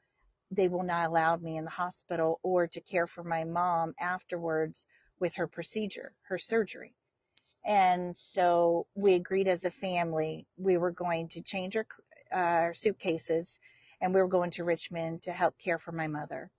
[0.51, 4.87] they will not allow me in the hospital or to care for my mom afterwards
[5.21, 6.95] with her procedure, her surgery.
[7.63, 11.87] And so we agreed as a family we were going to change our,
[12.33, 13.61] uh, suitcases
[14.03, 16.51] and we were going to Richmond to help care for my mother.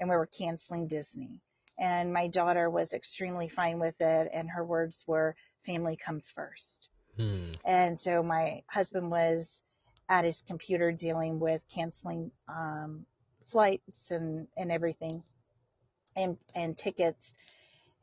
[0.00, 1.42] And we were canceling Disney.
[1.78, 6.88] And my daughter was extremely fine with it, and her words were, family comes first.
[7.16, 7.50] Hmm.
[7.64, 9.62] And so my husband was
[10.08, 13.04] at his computer dealing with canceling um,
[13.46, 15.22] flights and, and everything
[16.16, 17.34] and, and tickets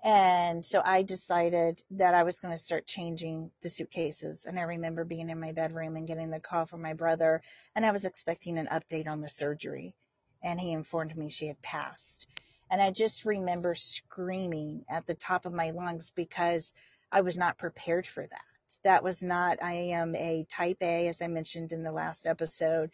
[0.03, 4.43] and so I decided that I was going to start changing the suitcases.
[4.43, 7.41] And I remember being in my bedroom and getting the call from my brother,
[7.73, 9.95] and I was expecting an update on the surgery.
[10.43, 12.28] And he informed me she had passed.
[12.69, 16.73] And I just remember screaming at the top of my lungs because
[17.09, 18.41] I was not prepared for that.
[18.84, 22.91] That was not, I am a type A, as I mentioned in the last episode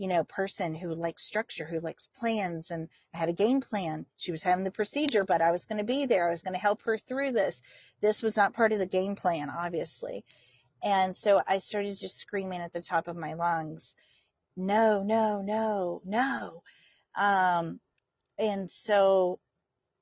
[0.00, 2.70] you know, person who likes structure, who likes plans.
[2.70, 4.06] And I had a game plan.
[4.16, 6.26] She was having the procedure, but I was going to be there.
[6.26, 7.60] I was going to help her through this.
[8.00, 10.24] This was not part of the game plan, obviously.
[10.82, 13.94] And so I started just screaming at the top of my lungs,
[14.56, 16.62] no, no, no, no.
[17.14, 17.78] Um,
[18.38, 19.38] and so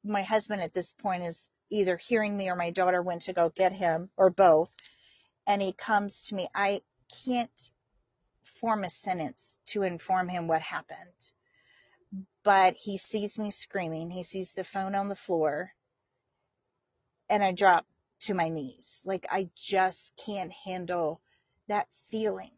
[0.05, 3.49] my husband at this point is either hearing me or my daughter went to go
[3.49, 4.70] get him or both.
[5.44, 6.49] And he comes to me.
[6.55, 6.82] I
[7.24, 7.51] can't
[8.49, 10.99] form a sentence to inform him what happened.
[12.42, 14.11] But he sees me screaming.
[14.11, 15.72] He sees the phone on the floor.
[17.28, 17.86] And I drop
[18.20, 19.01] to my knees.
[19.05, 21.20] Like I just can't handle
[21.68, 22.53] that feeling.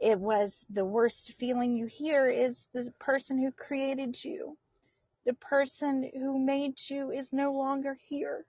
[0.00, 4.56] It was the worst feeling you hear is the person who created you.
[5.24, 8.44] The person who made you is no longer here.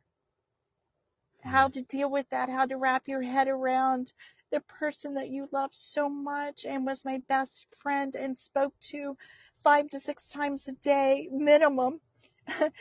[1.42, 1.74] How hmm.
[1.74, 4.14] to deal with that, how to wrap your head around
[4.52, 9.18] the person that you loved so much and was my best friend and spoke to
[9.64, 12.00] five to six times a day minimum.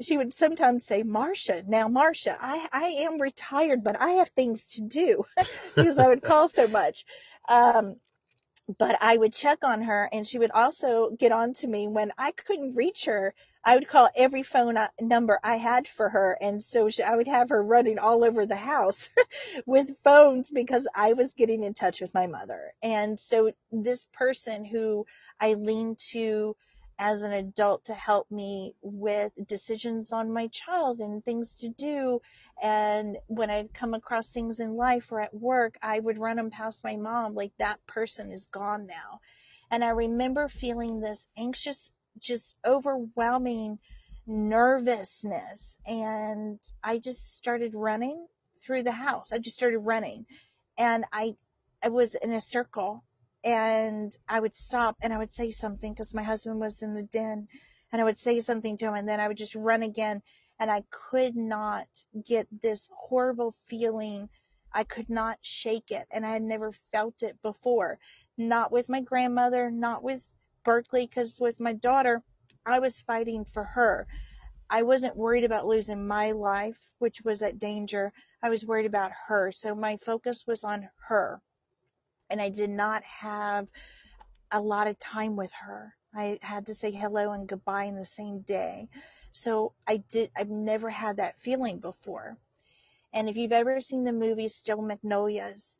[0.00, 4.66] she would sometimes say, Marsha, now Marsha, I, I am retired, but I have things
[4.70, 5.24] to do
[5.76, 7.04] because I would call so much.
[7.48, 7.96] Um,
[8.78, 12.12] but I would check on her and she would also get on to me when
[12.16, 13.34] I couldn't reach her.
[13.64, 16.36] I would call every phone uh, number I had for her.
[16.40, 19.10] And so she, I would have her running all over the house
[19.66, 22.72] with phones because I was getting in touch with my mother.
[22.82, 25.06] And so this person who
[25.40, 26.56] I leaned to
[26.98, 32.20] as an adult to help me with decisions on my child and things to do.
[32.62, 36.50] And when I'd come across things in life or at work, I would run them
[36.50, 39.20] past my mom, like that person is gone now.
[39.70, 43.78] And I remember feeling this anxious, just overwhelming
[44.26, 45.78] nervousness.
[45.86, 48.26] And I just started running
[48.62, 49.32] through the house.
[49.32, 50.26] I just started running.
[50.78, 51.36] And I,
[51.82, 53.04] I was in a circle
[53.44, 57.02] and I would stop and I would say something because my husband was in the
[57.02, 57.46] den
[57.92, 60.22] and I would say something to him and then I would just run again
[60.58, 61.86] and I could not
[62.26, 64.30] get this horrible feeling.
[64.72, 67.98] I could not shake it and I had never felt it before.
[68.38, 70.26] Not with my grandmother, not with
[70.64, 72.22] Berkeley because with my daughter,
[72.64, 74.06] I was fighting for her.
[74.70, 78.14] I wasn't worried about losing my life, which was at danger.
[78.42, 79.52] I was worried about her.
[79.52, 81.42] So my focus was on her
[82.30, 83.68] and I did not have
[84.50, 85.94] a lot of time with her.
[86.14, 88.88] I had to say hello and goodbye in the same day.
[89.32, 92.36] So I did, I've never had that feeling before.
[93.12, 95.78] And if you've ever seen the movie Steel Magnolias,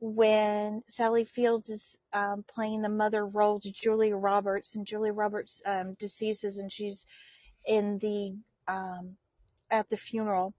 [0.00, 5.62] when Sally Fields is um, playing the mother role to Julia Roberts, and Julia Roberts
[5.64, 7.06] um, deceases, and she's
[7.64, 8.36] in the
[8.68, 9.16] um,
[9.70, 10.52] at the funeral,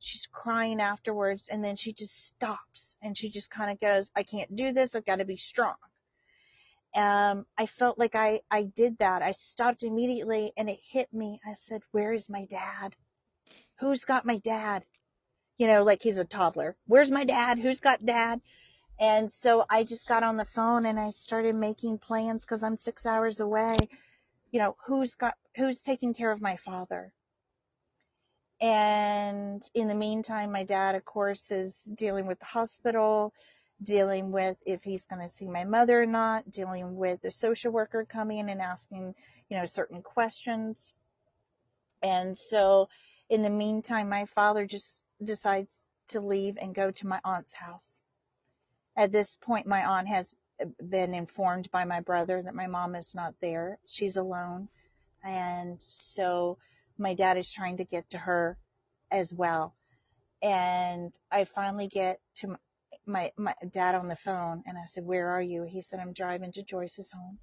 [0.00, 4.22] she's crying afterwards and then she just stops and she just kind of goes, I
[4.22, 4.94] can't do this.
[4.94, 5.76] I've got to be strong.
[6.96, 9.22] Um, I felt like I, I did that.
[9.22, 11.40] I stopped immediately and it hit me.
[11.46, 12.96] I said, where is my dad?
[13.78, 14.84] Who's got my dad?
[15.58, 16.76] You know, like he's a toddler.
[16.86, 17.58] Where's my dad?
[17.58, 18.40] Who's got dad?
[18.98, 22.76] And so I just got on the phone and I started making plans because I'm
[22.76, 23.76] six hours away.
[24.50, 27.12] You know, who's got, who's taking care of my father?
[28.60, 33.32] And in the meantime, my dad, of course, is dealing with the hospital,
[33.82, 37.72] dealing with if he's going to see my mother or not, dealing with the social
[37.72, 39.14] worker coming in and asking,
[39.48, 40.92] you know, certain questions.
[42.02, 42.88] And so
[43.30, 47.98] in the meantime, my father just decides to leave and go to my aunt's house.
[48.96, 50.34] At this point, my aunt has
[50.86, 53.78] been informed by my brother that my mom is not there.
[53.86, 54.68] She's alone.
[55.24, 56.58] And so
[57.00, 58.58] my dad is trying to get to her
[59.10, 59.74] as well.
[60.42, 62.56] And I finally get to
[63.06, 65.64] my, my dad on the phone and I said, where are you?
[65.64, 67.38] He said, I'm driving to Joyce's home.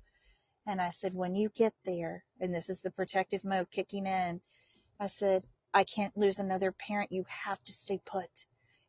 [0.67, 4.41] And I said, when you get there, and this is the protective mode kicking in,
[4.99, 5.43] I said,
[5.73, 7.11] I can't lose another parent.
[7.11, 8.29] You have to stay put.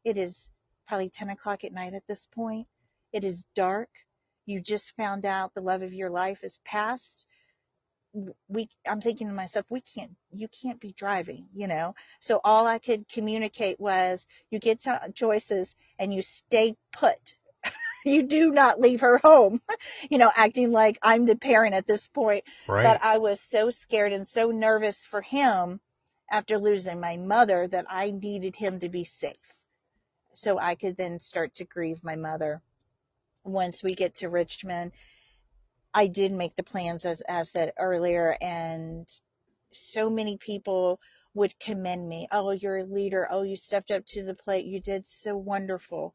[0.05, 0.51] It is
[0.87, 2.67] probably 10 o'clock at night at this point.
[3.13, 3.89] It is dark.
[4.45, 7.25] You just found out the love of your life is past
[8.49, 11.95] we I'm thinking to myself, we can't you can't be driving, you know.
[12.21, 17.37] So all I could communicate was you get to Joyce's and you stay put.
[18.05, 19.61] you do not leave her home.
[20.11, 22.45] you know, acting like I'm the parent at this point.
[22.67, 22.85] Right.
[22.85, 25.81] But I was so scared and so nervous for him
[26.31, 29.37] after losing my mother that I needed him to be safe.
[30.35, 32.63] So I could then start to grieve my mother.
[33.45, 34.93] Once we get to Richmond,
[35.95, 39.09] I did make the plans as, as said earlier and
[39.71, 41.01] so many people
[41.35, 42.29] would commend me.
[42.33, 43.29] Oh, you're a leader.
[43.31, 44.67] Oh, you stepped up to the plate.
[44.67, 46.15] You did so wonderful.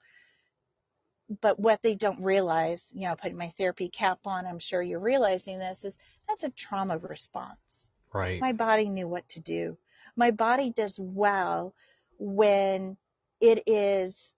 [1.41, 4.99] But what they don't realize, you know, putting my therapy cap on, I'm sure you're
[4.99, 5.97] realizing this is
[6.28, 7.89] that's a trauma response.
[8.13, 8.41] Right.
[8.41, 9.78] My body knew what to do.
[10.15, 11.74] My body does well
[12.19, 12.97] when
[13.39, 14.36] it is,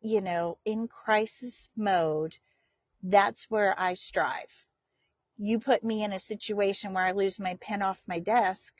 [0.00, 2.36] you know, in crisis mode
[3.02, 4.66] that's where I strive.
[5.38, 8.72] You put me in a situation where I lose my pen off my desk,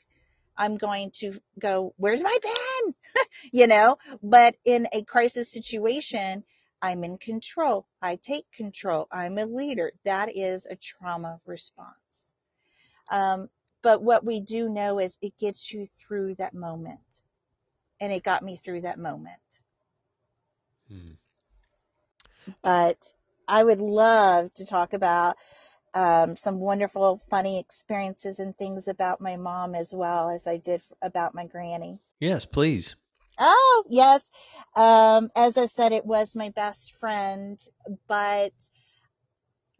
[0.57, 2.95] I'm going to go, where's my pen?
[3.51, 6.43] you know, but in a crisis situation,
[6.81, 7.87] I'm in control.
[8.01, 9.07] I take control.
[9.11, 9.93] I'm a leader.
[10.03, 11.87] That is a trauma response.
[13.09, 13.49] Um,
[13.81, 16.99] but what we do know is it gets you through that moment.
[17.99, 19.37] And it got me through that moment.
[20.89, 21.11] Hmm.
[22.61, 23.01] But
[23.47, 25.37] I would love to talk about
[25.93, 30.81] um, some wonderful, funny experiences and things about my mom as well as I did
[31.01, 31.99] about my granny.
[32.19, 32.95] Yes, please.
[33.39, 34.29] Oh, yes.
[34.75, 37.59] Um, as I said, it was my best friend,
[38.07, 38.53] but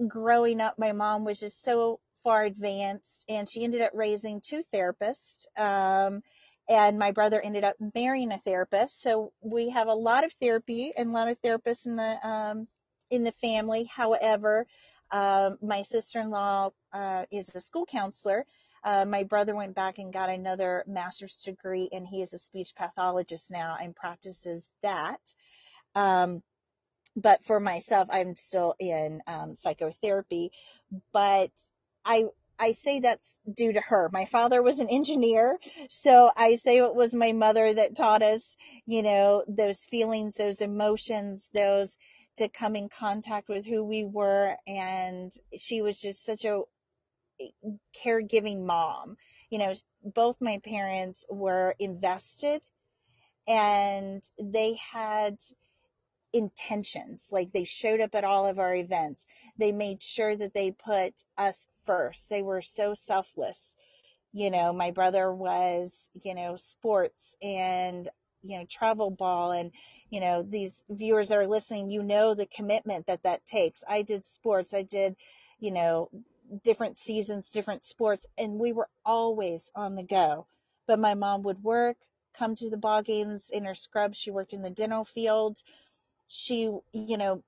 [0.07, 4.63] growing up, my mom was just so far advanced and she ended up raising two
[4.73, 5.45] therapists.
[5.57, 6.21] Um,
[6.69, 9.01] and my brother ended up marrying a therapist.
[9.01, 12.67] So we have a lot of therapy and a lot of therapists in the, um,
[13.13, 13.83] in the family.
[13.85, 14.65] However,
[15.11, 18.45] um, my sister-in-law, uh, is a school counselor.
[18.83, 22.73] Uh, my brother went back and got another master's degree and he is a speech
[22.75, 25.21] pathologist now and practices that.
[25.95, 26.41] Um,
[27.15, 30.51] but for myself, I'm still in um, psychotherapy.
[31.11, 31.51] But
[32.05, 32.25] I
[32.59, 34.09] I say that's due to her.
[34.11, 35.59] My father was an engineer,
[35.89, 38.55] so I say it was my mother that taught us,
[38.85, 41.97] you know, those feelings, those emotions, those
[42.37, 44.55] to come in contact with who we were.
[44.67, 46.61] And she was just such a
[47.39, 47.47] eh,
[48.03, 49.17] caregiving mom.
[49.49, 49.73] You know,
[50.03, 52.63] both my parents were invested
[53.47, 55.37] and they had
[56.33, 57.29] intentions.
[57.31, 59.27] Like they showed up at all of our events.
[59.57, 62.29] They made sure that they put us first.
[62.29, 63.77] They were so selfless.
[64.33, 68.09] You know, my brother was, you know, sports and,
[68.43, 69.71] you know, travel ball and,
[70.09, 73.83] you know, these viewers that are listening, you know, the commitment that that takes.
[73.87, 74.73] I did sports.
[74.73, 75.15] I did,
[75.59, 76.09] you know,
[76.63, 80.47] different seasons, different sports, and we were always on the go.
[80.87, 81.97] But my mom would work,
[82.37, 84.17] come to the ball games in her scrubs.
[84.17, 85.57] She worked in the dental field
[86.27, 86.63] she,
[86.93, 87.43] you know,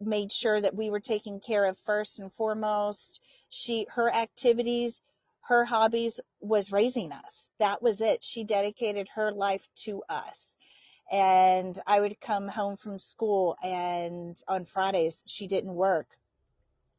[0.00, 3.20] made sure that we were taken care of first and foremost.
[3.48, 5.02] She, her activities,
[5.46, 7.50] her hobbies was raising us.
[7.58, 8.24] That was it.
[8.24, 10.56] She dedicated her life to us.
[11.12, 16.06] And I would come home from school and on Fridays she didn't work.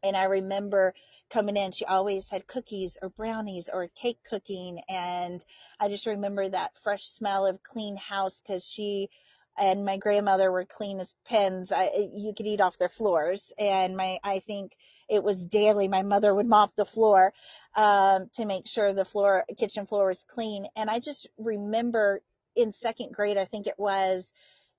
[0.04, 0.94] And I remember
[1.32, 4.82] coming in, she always had cookies or brownies or cake cooking.
[4.88, 5.44] And
[5.80, 9.10] I just remember that fresh smell of clean house because she
[9.58, 11.72] and my grandmother were clean as pins.
[11.72, 13.54] I, you could eat off their floors.
[13.58, 14.76] And my, I think
[15.10, 15.88] it was daily.
[15.88, 17.34] My mother would mop the floor,
[17.76, 20.68] um, to make sure the floor, kitchen floor was clean.
[20.76, 22.22] And I just remember
[22.56, 24.32] in second grade, I think it was,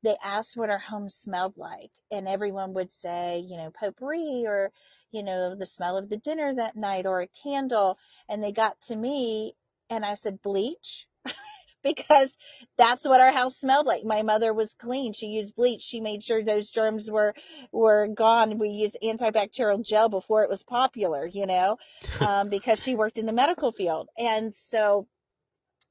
[0.02, 4.72] they asked what our home smelled like and everyone would say, you know, potpourri or,
[5.10, 7.98] you know, the smell of the dinner that night or a candle.
[8.28, 9.54] And they got to me
[9.90, 11.06] and I said, bleach
[11.86, 12.36] because
[12.76, 14.04] that's what our house smelled like.
[14.04, 15.12] My mother was clean.
[15.12, 15.82] She used bleach.
[15.82, 17.34] She made sure those germs were,
[17.72, 18.58] were gone.
[18.58, 21.78] We used antibacterial gel before it was popular, you know,
[22.20, 24.08] um, because she worked in the medical field.
[24.18, 25.06] And so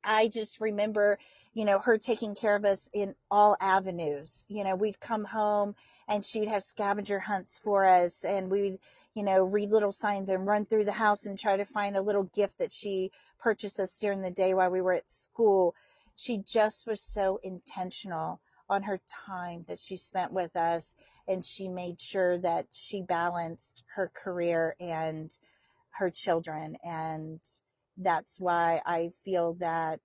[0.04, 1.18] I just remember,
[1.54, 4.46] you know, her taking care of us in all avenues.
[4.50, 5.76] You know, we'd come home
[6.08, 8.80] and she'd have scavenger hunts for us and we'd,
[9.14, 12.02] you know, read little signs and run through the house and try to find a
[12.02, 15.76] little gift that she purchased us during the day while we were at school.
[16.16, 18.40] She just was so intentional
[18.70, 20.96] on her time that she spent with us
[21.28, 25.32] and she made sure that she balanced her career and
[25.92, 27.40] her children and
[27.98, 30.02] that's why I feel that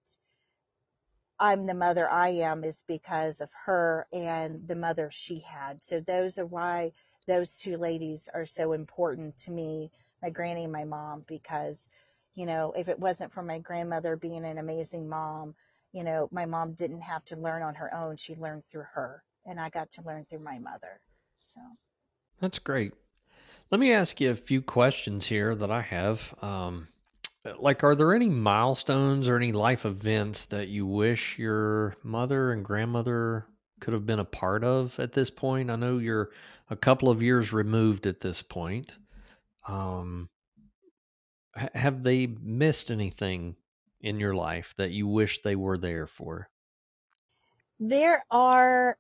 [1.41, 5.82] I'm the mother I am is because of her and the mother she had.
[5.82, 6.93] So those are why
[7.26, 9.91] those two ladies are so important to me,
[10.22, 11.88] my granny and my mom, because,
[12.34, 15.55] you know, if it wasn't for my grandmother being an amazing mom,
[15.93, 18.18] you know, my mom didn't have to learn on her own.
[18.18, 21.01] She learned through her and I got to learn through my mother.
[21.38, 21.61] So
[22.38, 22.93] that's great.
[23.70, 26.34] Let me ask you a few questions here that I have.
[26.43, 26.88] Um,
[27.59, 32.64] like, are there any milestones or any life events that you wish your mother and
[32.64, 33.47] grandmother
[33.80, 35.70] could have been a part of at this point?
[35.70, 36.30] I know you're
[36.68, 38.93] a couple of years removed at this point.
[39.66, 40.28] Um,
[41.55, 43.57] have they missed anything
[44.01, 46.49] in your life that you wish they were there for?
[47.78, 48.99] There are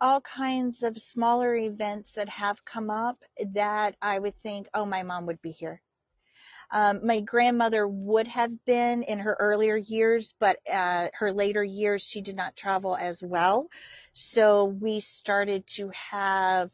[0.00, 3.22] all kinds of smaller events that have come up
[3.52, 5.82] that I would think, oh, my mom would be here.
[6.72, 12.02] Um, my grandmother would have been in her earlier years, but uh, her later years
[12.02, 13.68] she did not travel as well.
[14.12, 16.70] So we started to have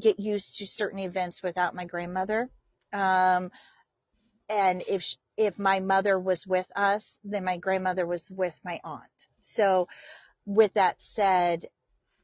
[0.00, 2.50] get used to certain events without my grandmother.
[2.92, 3.50] Um,
[4.48, 9.28] and if if my mother was with us, then my grandmother was with my aunt.
[9.40, 9.88] So
[10.44, 11.68] with that said,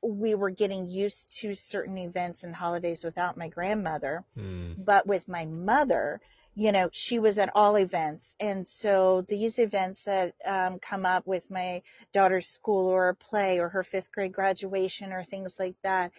[0.03, 4.25] we were getting used to certain events and holidays without my grandmother.
[4.37, 4.85] Mm.
[4.85, 6.21] But with my mother,
[6.57, 8.37] you know, she was at all events.
[8.39, 11.83] And so these events that um, come up with my
[12.13, 16.13] daughter's school or a play or her fifth grade graduation or things like that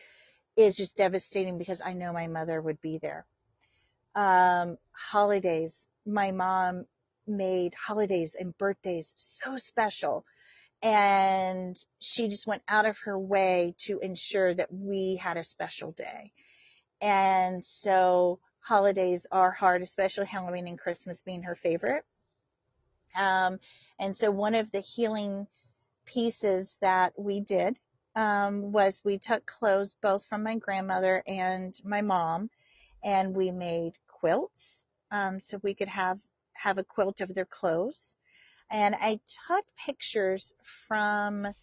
[0.58, 3.26] is just devastating because I know my mother would be there.
[4.14, 6.86] Um, holidays, my mom
[7.28, 10.26] made holidays and birthdays so special.
[10.82, 15.92] And she just went out of her way to ensure that we had a special
[15.94, 16.34] day.
[17.02, 22.04] And so holidays are hard, especially Halloween and Christmas being her favorite.
[23.16, 23.60] Um,
[24.00, 25.46] and so one of the healing
[26.06, 27.78] pieces that we did
[28.16, 32.50] um, was we took clothes both from my grandmother and my mom,
[33.04, 36.20] and we made quilts um, so we could have
[36.54, 38.18] have a quilt of their clothes.
[38.72, 40.56] And I took pictures
[40.88, 41.54] from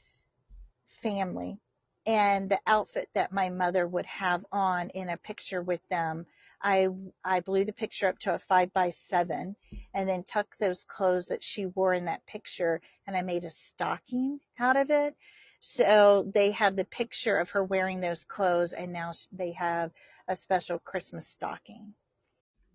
[0.86, 1.58] family
[2.06, 6.26] and the outfit that my mother would have on in a picture with them.
[6.62, 6.88] I,
[7.24, 9.56] I blew the picture up to a five by seven
[9.92, 13.50] and then took those clothes that she wore in that picture and I made a
[13.50, 15.16] stocking out of it.
[15.60, 19.90] So they have the picture of her wearing those clothes and now they have
[20.28, 21.94] a special Christmas stocking.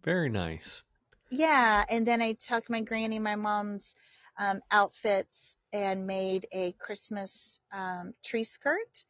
[0.03, 0.83] Very nice.
[1.29, 1.83] Yeah.
[1.89, 3.95] And then I took my granny, my mom's
[4.37, 9.03] um, outfits and made a Christmas um, tree skirt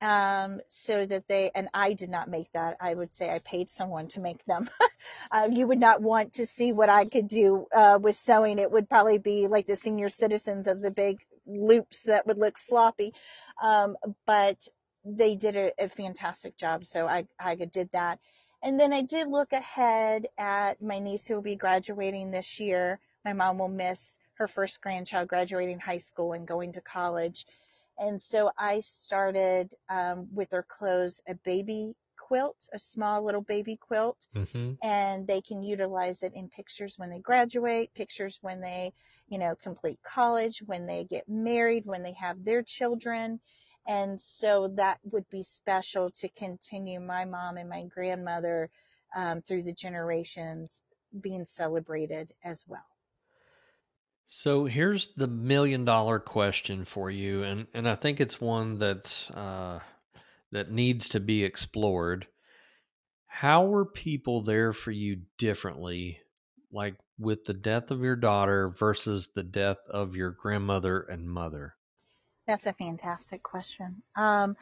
[0.00, 2.76] um, so that they, and I did not make that.
[2.80, 4.68] I would say I paid someone to make them.
[5.30, 8.58] uh, you would not want to see what I could do uh, with sewing.
[8.58, 12.58] It would probably be like the senior citizens of the big loops that would look
[12.58, 13.12] sloppy.
[13.62, 13.96] Um,
[14.26, 14.56] but
[15.04, 16.84] they did a, a fantastic job.
[16.84, 18.18] So I, I did that.
[18.62, 22.98] And then I did look ahead at my niece who will be graduating this year.
[23.24, 27.46] My mom will miss her first grandchild graduating high school and going to college.
[27.98, 33.76] And so I started um, with their clothes a baby quilt, a small little baby
[33.76, 34.72] quilt, Mm-hmm.
[34.82, 38.92] and they can utilize it in pictures when they graduate, pictures when they,
[39.28, 43.40] you know, complete college, when they get married, when they have their children.
[43.86, 48.70] And so that would be special to continue my mom and my grandmother
[49.16, 50.82] um, through the generations
[51.20, 52.86] being celebrated as well.
[54.30, 59.30] So here's the million dollar question for you, and, and I think it's one that's
[59.30, 59.80] uh,
[60.52, 62.26] that needs to be explored.
[63.26, 66.20] How were people there for you differently,
[66.70, 71.74] like with the death of your daughter versus the death of your grandmother and mother?
[72.46, 74.02] That's a fantastic question.
[74.14, 74.58] Um,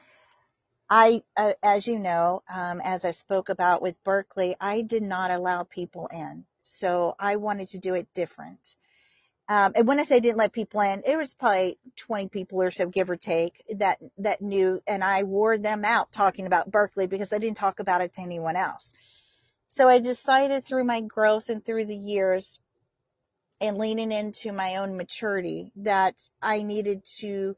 [0.89, 5.33] I, uh, as you know, um, as I spoke about with Berkeley, I did not
[5.33, 6.45] allow people in.
[6.61, 8.77] So I wanted to do it different.
[9.49, 12.73] Um, and when I say didn't let people in, it was probably 20 people or
[12.73, 17.07] so, give or take, that, that knew, and I wore them out talking about Berkeley
[17.07, 18.93] because I didn't talk about it to anyone else.
[19.69, 22.61] So I decided through my growth and through the years
[23.61, 27.57] and leaning into my own maturity that I needed to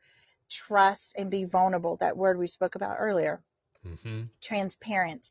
[0.51, 3.41] trust and be vulnerable, that word we spoke about earlier,
[3.87, 4.25] Mm-hmm.
[4.43, 5.31] transparent.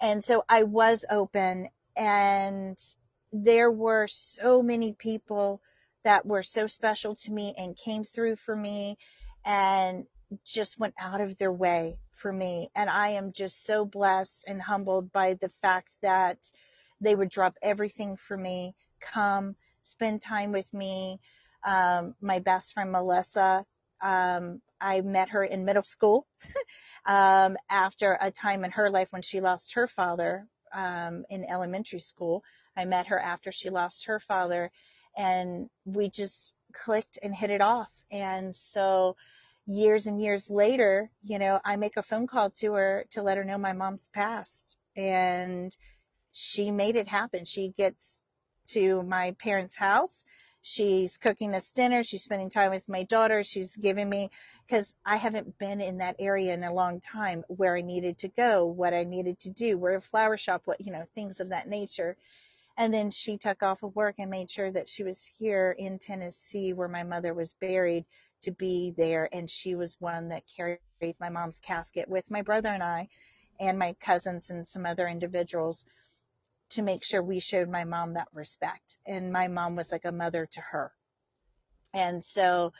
[0.00, 2.78] And so I was open and
[3.32, 5.60] there were so many people
[6.08, 8.96] that were so special to me and came through for me
[9.44, 10.06] and
[10.42, 12.70] just went out of their way for me.
[12.74, 16.38] And I am just so blessed and humbled by the fact that
[16.98, 21.20] they would drop everything for me, come spend time with me.
[21.66, 23.66] Um, my best friend Melissa,
[24.00, 26.26] um, I met her in middle school
[27.04, 32.00] um, after a time in her life when she lost her father um, in elementary
[32.00, 32.42] school.
[32.74, 34.70] I met her after she lost her father,
[35.18, 37.90] and we just clicked and hit it off.
[38.10, 39.16] And so,
[39.66, 43.36] years and years later, you know, I make a phone call to her to let
[43.36, 45.76] her know my mom's passed, and
[46.32, 47.44] she made it happen.
[47.44, 48.22] She gets
[48.68, 50.24] to my parents' house.
[50.62, 52.04] She's cooking us dinner.
[52.04, 53.42] She's spending time with my daughter.
[53.44, 54.30] She's giving me,
[54.66, 58.28] because I haven't been in that area in a long time, where I needed to
[58.28, 61.50] go, what I needed to do, where a flower shop, what, you know, things of
[61.50, 62.16] that nature.
[62.78, 65.98] And then she took off of work and made sure that she was here in
[65.98, 68.06] Tennessee where my mother was buried
[68.42, 69.28] to be there.
[69.32, 70.78] And she was one that carried
[71.20, 73.08] my mom's casket with my brother and I
[73.60, 75.84] and my cousins and some other individuals
[76.70, 78.98] to make sure we showed my mom that respect.
[79.06, 80.92] And my mom was like a mother to her.
[81.94, 82.72] And so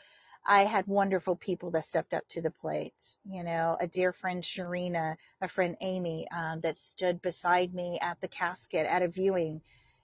[0.45, 3.17] I had wonderful people that stepped up to the plate.
[3.25, 8.21] You know, a dear friend Sharina, a friend Amy, um, that stood beside me at
[8.21, 9.61] the casket at a viewing.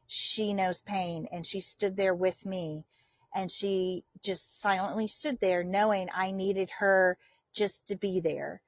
[0.07, 2.85] She knows pain and she stood there with me
[3.33, 7.17] and she just silently stood there knowing I needed her
[7.53, 8.61] just to be there.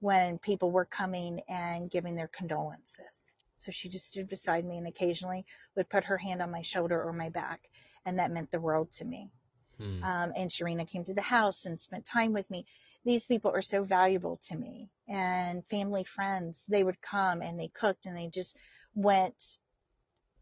[0.00, 3.36] when people were coming and giving their condolences.
[3.56, 7.02] So she just stood beside me and occasionally would put her hand on my shoulder
[7.02, 7.62] or my back.
[8.04, 9.30] And that meant the world to me.
[9.78, 10.02] Hmm.
[10.04, 12.66] Um, and Sharina came to the house and spent time with me.
[13.04, 16.66] These people are so valuable to me and family friends.
[16.68, 18.56] They would come and they cooked and they just
[18.94, 19.58] went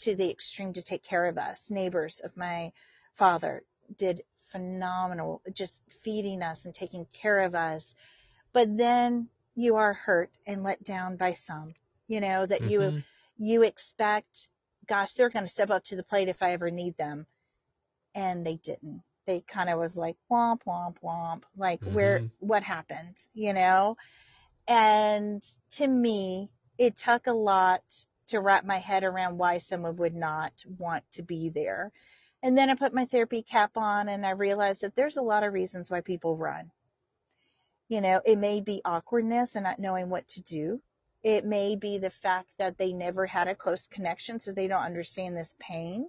[0.02, 1.70] to the extreme to take care of us.
[1.70, 2.72] Neighbors of my
[3.14, 3.62] father
[3.98, 7.94] did phenomenal, just feeding us and taking care of us.
[8.52, 11.74] But then you are hurt and let down by some,
[12.06, 12.70] you know, that mm-hmm.
[12.70, 13.02] you,
[13.38, 14.48] you expect,
[14.86, 17.26] gosh, they're going to step up to the plate if I ever need them.
[18.14, 19.02] And they didn't.
[19.26, 21.42] They kind of was like, womp, womp, womp.
[21.56, 21.94] Like, mm-hmm.
[21.94, 23.96] where, what happened, you know?
[24.68, 25.42] And
[25.72, 27.82] to me, it took a lot
[28.32, 31.92] to wrap my head around why someone would not want to be there.
[32.42, 35.44] And then I put my therapy cap on and I realized that there's a lot
[35.44, 36.70] of reasons why people run.
[37.88, 40.82] You know, it may be awkwardness and not knowing what to do.
[41.22, 44.82] It may be the fact that they never had a close connection, so they don't
[44.82, 46.08] understand this pain.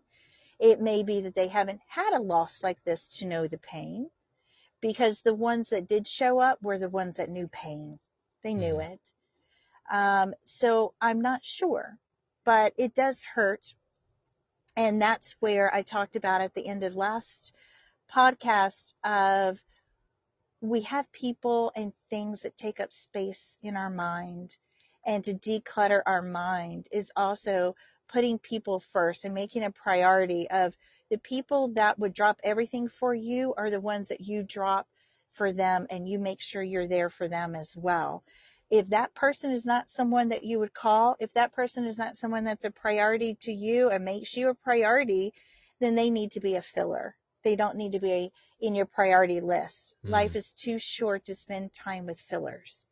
[0.60, 4.10] It may be that they haven't had a loss like this to know the pain
[4.82, 8.00] because the ones that did show up were the ones that knew pain.
[8.44, 8.94] They knew mm.
[8.94, 9.00] it.
[9.92, 11.98] Um, so I'm not sure,
[12.46, 13.74] but it does hurt.
[14.76, 17.54] And that's where I talked about at the end of last
[18.14, 19.60] podcast of
[20.62, 24.56] we have people and things that take up space in our mind
[25.06, 27.76] and to declutter our mind is also
[28.08, 30.74] putting people first and making a priority of
[31.10, 34.88] the people that would drop everything for you are the ones that you drop
[35.34, 38.24] for them and you make sure you're there for them as well
[38.74, 42.18] if that person is not someone that you would call, if that person is not
[42.18, 45.32] someone that's a priority to you and makes you a priority,
[45.80, 47.16] then they need to be a filler.
[47.44, 49.94] They don't need to be in your priority list.
[50.04, 50.10] Mm.
[50.10, 52.84] Life is too short to spend time with fillers.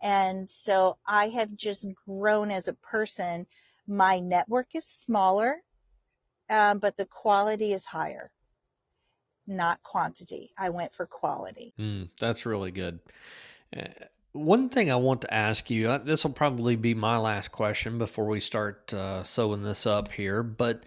[0.00, 3.46] And so I have just grown as a person.
[3.86, 5.56] My network is smaller,
[6.48, 8.30] um, but the quality is higher,
[9.46, 10.54] not quantity.
[10.56, 11.74] I went for quality.
[11.78, 13.00] Mm, that's really good.
[14.32, 17.98] One thing I want to ask you, uh, this will probably be my last question
[17.98, 20.84] before we start uh, sewing this up here, but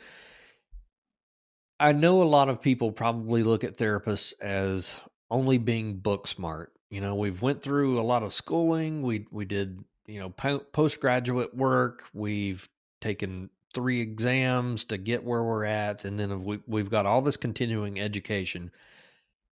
[1.80, 6.72] I know a lot of people probably look at therapists as only being book smart.
[6.90, 9.02] You know, we've went through a lot of schooling.
[9.02, 12.04] We we did you know po- postgraduate work.
[12.14, 12.70] We've
[13.02, 17.36] taken three exams to get where we're at, and then we, we've got all this
[17.36, 18.72] continuing education.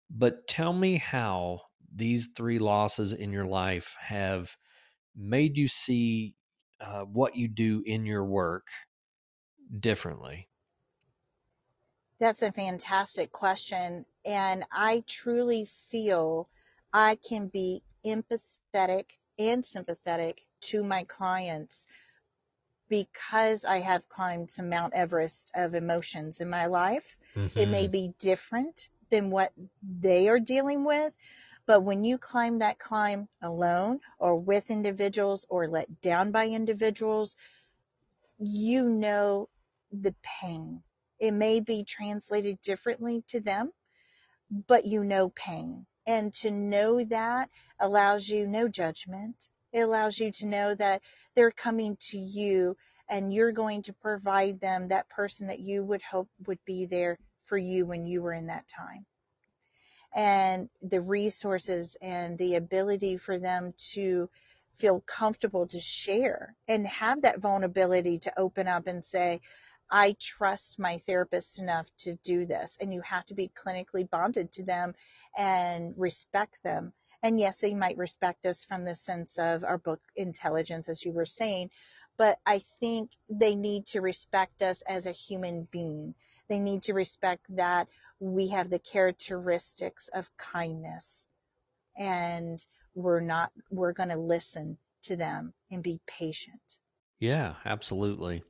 [0.09, 1.63] But tell me how
[1.93, 4.55] these three losses in your life have
[5.15, 6.35] made you see
[6.79, 8.67] uh, what you do in your work
[9.79, 10.47] differently?
[12.19, 14.05] That's a fantastic question.
[14.25, 16.49] And I truly feel
[16.93, 19.05] I can be empathetic
[19.39, 21.87] and sympathetic to my clients
[22.89, 27.15] because I have climbed some Mount Everest of emotions in my life.
[27.35, 27.57] Mm-hmm.
[27.57, 27.91] It may mm-hmm.
[27.91, 31.13] be different than what they are dealing with,
[31.71, 37.37] but when you climb that climb alone or with individuals or let down by individuals,
[38.37, 39.47] you know
[39.89, 40.83] the pain.
[41.17, 43.71] It may be translated differently to them,
[44.67, 45.85] but you know pain.
[46.05, 47.49] And to know that
[47.79, 49.47] allows you no judgment.
[49.71, 51.01] It allows you to know that
[51.35, 52.75] they're coming to you
[53.07, 57.17] and you're going to provide them that person that you would hope would be there
[57.45, 59.05] for you when you were in that time
[60.13, 64.29] and the resources and the ability for them to
[64.77, 69.39] feel comfortable to share and have that vulnerability to open up and say,
[69.89, 72.77] I trust my therapist enough to do this.
[72.79, 74.95] And you have to be clinically bonded to them
[75.37, 76.93] and respect them.
[77.23, 81.11] And yes, they might respect us from the sense of our book intelligence, as you
[81.11, 81.69] were saying,
[82.17, 86.15] but I think they need to respect us as a human being.
[86.47, 87.87] They need to respect that
[88.21, 91.27] we have the characteristics of kindness.
[91.97, 92.63] And
[92.95, 96.61] we're not we're going to listen to them and be patient.
[97.19, 98.43] Yeah absolutely.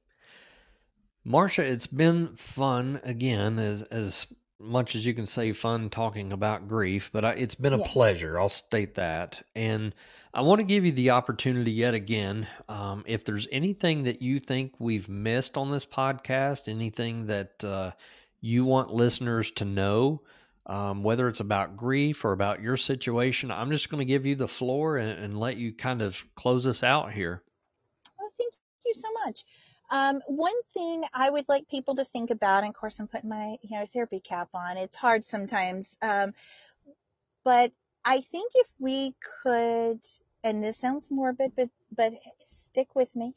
[1.26, 4.28] Marsha it's been fun again as as
[4.60, 7.92] much as you can say fun talking about grief but I, it's been a yes.
[7.92, 9.44] pleasure i'll state that.
[9.56, 9.94] And
[10.34, 14.40] i want to give you the opportunity yet again um, if there's anything that you
[14.40, 17.92] think we've missed on this podcast anything that uh,
[18.42, 20.22] you want listeners to know,
[20.66, 24.36] um, whether it's about grief or about your situation, I'm just going to give you
[24.36, 27.44] the floor and, and, let you kind of close us out here.
[28.20, 28.54] Well, thank
[28.86, 29.44] you so much.
[29.90, 33.30] Um, one thing I would like people to think about, and of course, I'm putting
[33.30, 34.78] my you know therapy cap on.
[34.78, 36.34] It's hard sometimes, um,
[37.44, 37.72] but
[38.06, 40.00] I think if we could
[40.44, 43.34] and this sounds morbid, but but stick with me.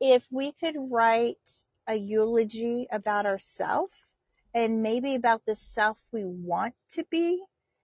[0.00, 3.92] If we could write a eulogy about ourselves
[4.54, 7.42] and maybe about the self we want to be,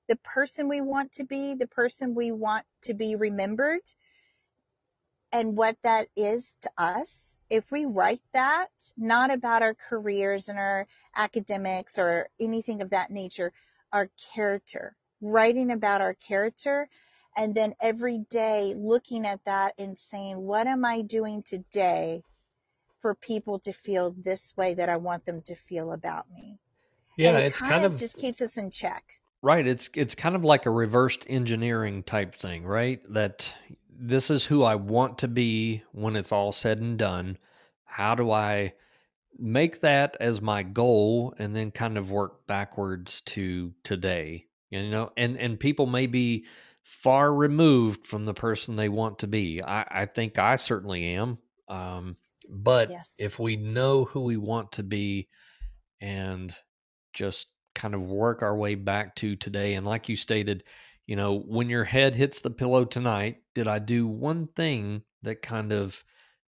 [0.09, 3.83] the person we want to be, the person we want to be remembered,
[5.33, 10.59] and what that is to us, if we write that, not about our careers and
[10.59, 13.53] our academics or anything of that nature,
[13.93, 16.89] our character, writing about our character,
[17.37, 22.23] and then every day looking at that and saying, what am I doing today
[23.01, 26.59] for people to feel this way that I want them to feel about me?
[27.16, 29.05] Yeah, it it's kind of just keeps us in check.
[29.42, 29.66] right.
[29.66, 33.01] It's it's kind of like a reversed engineering type thing, right?
[33.12, 33.53] That
[33.90, 37.38] this is who I want to be when it's all said and done.
[37.84, 38.74] How do I
[39.36, 44.46] make that as my goal and then kind of work backwards to today?
[44.70, 46.44] You know, and and people may be
[46.82, 49.62] far removed from the person they want to be.
[49.62, 51.38] I, I think I certainly am.
[51.68, 52.16] Um,
[52.49, 53.14] but Yes.
[53.18, 55.28] if we know who we want to be
[56.01, 56.55] and
[57.12, 60.64] just kind of work our way back to today, and like you stated,
[61.07, 65.42] you know, when your head hits the pillow tonight, did I do one thing that
[65.42, 66.05] kind of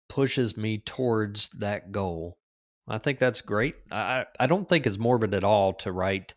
[0.08, 2.38] pushes me towards that goal?
[2.88, 3.76] I think that's great.
[3.90, 6.34] I, I I don't think it's morbid at all to write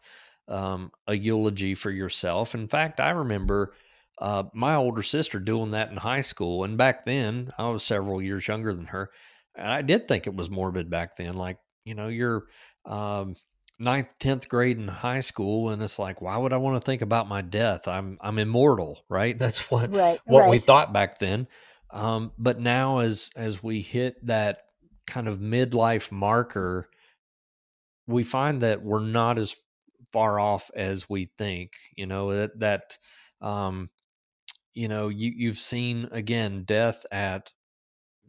[0.48, 2.56] um, a eulogy for yourself.
[2.56, 3.76] In fact, I remember
[4.20, 6.64] uh, my older sister doing that in high school.
[6.64, 9.12] And back then, I was several years younger than her.
[9.56, 11.36] And I did think it was morbid back then.
[11.36, 12.46] Like, you know, you're
[12.86, 13.36] um,
[13.78, 15.70] ninth, 10th grade in high school.
[15.70, 17.88] And it's like, why would I want to think about my death?
[17.88, 19.38] I'm, I'm immortal, right?
[19.40, 21.48] That's what, Right, what we thought back then.
[21.92, 24.60] Um, but now as, as we hit that
[25.08, 26.88] kind of midlife marker,
[28.08, 29.56] we find that we're not as
[30.12, 31.74] far off as we think.
[31.96, 32.98] You know that that
[33.42, 33.90] um,
[34.74, 37.54] you know you you've seen again death at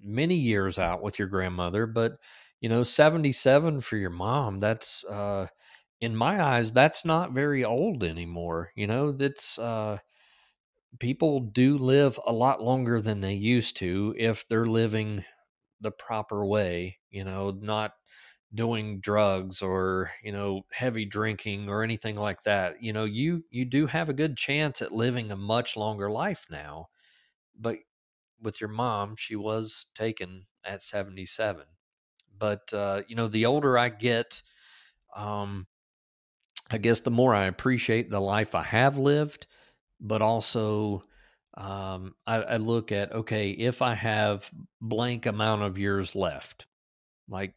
[0.02, 2.18] many years out with your grandmother, but
[2.60, 4.60] you know seventy seven for your mom.
[4.60, 5.48] That's uh,
[6.00, 8.72] in my eyes that's not very old anymore.
[8.76, 9.98] You know that's uh,
[10.98, 15.24] people do live a lot longer than they used to if they're living
[15.80, 16.98] the proper way.
[17.10, 17.92] You know not
[18.54, 23.64] doing drugs or you know heavy drinking or anything like that you know you you
[23.64, 26.86] do have a good chance at living a much longer life now
[27.58, 27.76] but
[28.42, 31.64] with your mom she was taken at 77
[32.38, 34.42] but uh you know the older i get
[35.16, 35.66] um
[36.70, 39.46] i guess the more i appreciate the life i have lived
[40.00, 41.04] but also
[41.54, 46.66] um i, I look at okay if i have blank amount of years left
[47.28, 47.54] like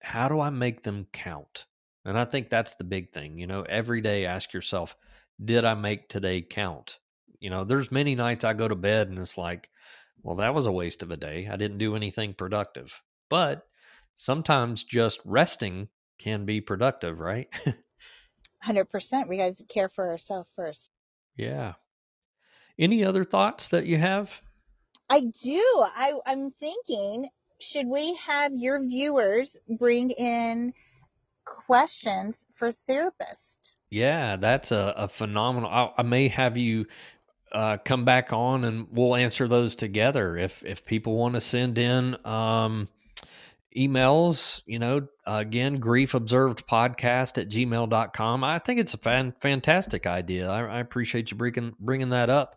[0.00, 1.66] how do I make them count?
[2.04, 3.38] And I think that's the big thing.
[3.38, 4.96] You know, every day ask yourself,
[5.44, 6.98] did I make today count?
[7.40, 9.70] You know, there's many nights I go to bed and it's like,
[10.22, 11.48] well, that was a waste of a day.
[11.50, 13.02] I didn't do anything productive.
[13.28, 13.66] But
[14.14, 15.88] sometimes just resting
[16.18, 17.48] can be productive, right?
[18.66, 19.28] 100%.
[19.28, 20.90] We got to care for ourselves first.
[21.36, 21.74] yeah.
[22.78, 24.40] Any other thoughts that you have?
[25.10, 25.62] I do.
[25.84, 27.28] I, I'm thinking,
[27.60, 30.72] should we have your viewers bring in
[31.44, 33.72] questions for therapists?
[33.90, 35.70] Yeah, that's a, a phenomenal.
[35.70, 36.86] I, I may have you
[37.52, 40.36] uh, come back on and we'll answer those together.
[40.36, 42.88] If if people want to send in um,
[43.76, 48.44] emails, you know, again, grief observed podcast at gmail.com.
[48.44, 50.48] I think it's a fan, fantastic idea.
[50.48, 52.56] I, I appreciate you bringing bringing that up.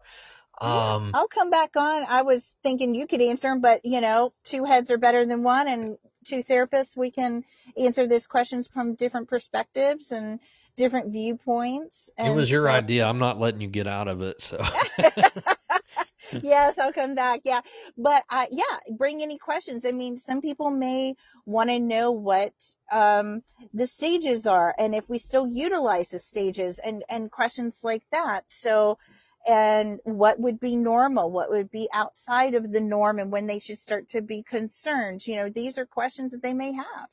[0.62, 2.06] Yeah, Um, I'll come back on.
[2.08, 5.44] I was thinking you could answer them, but you know, two heads are better than
[5.44, 7.44] one, and two therapists, we can
[7.78, 10.40] answer these questions from different perspectives and
[10.76, 12.10] different viewpoints.
[12.18, 13.06] it was your so, idea.
[13.06, 14.42] I'm not letting you get out of it.
[14.42, 14.64] So
[16.42, 17.42] yes, I'll come back.
[17.44, 17.62] Yeah.
[17.98, 19.86] But, uh, yeah, bring any questions.
[19.86, 21.16] I mean, some people may
[21.46, 22.54] want to know what,
[22.92, 23.44] um,
[23.74, 28.50] the stages are and if we still utilize the stages and, and questions like that.
[28.50, 28.98] So,
[29.48, 31.32] and what would be normal?
[31.32, 35.26] What would be outside of the norm and when they should start to be concerned?
[35.26, 37.10] You know, these are questions that they may have.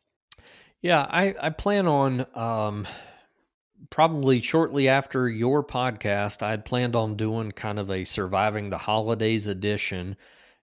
[0.83, 2.87] yeah, I I plan on um,
[3.91, 8.79] probably shortly after your podcast, I had planned on doing kind of a surviving the
[8.79, 10.17] holidays edition.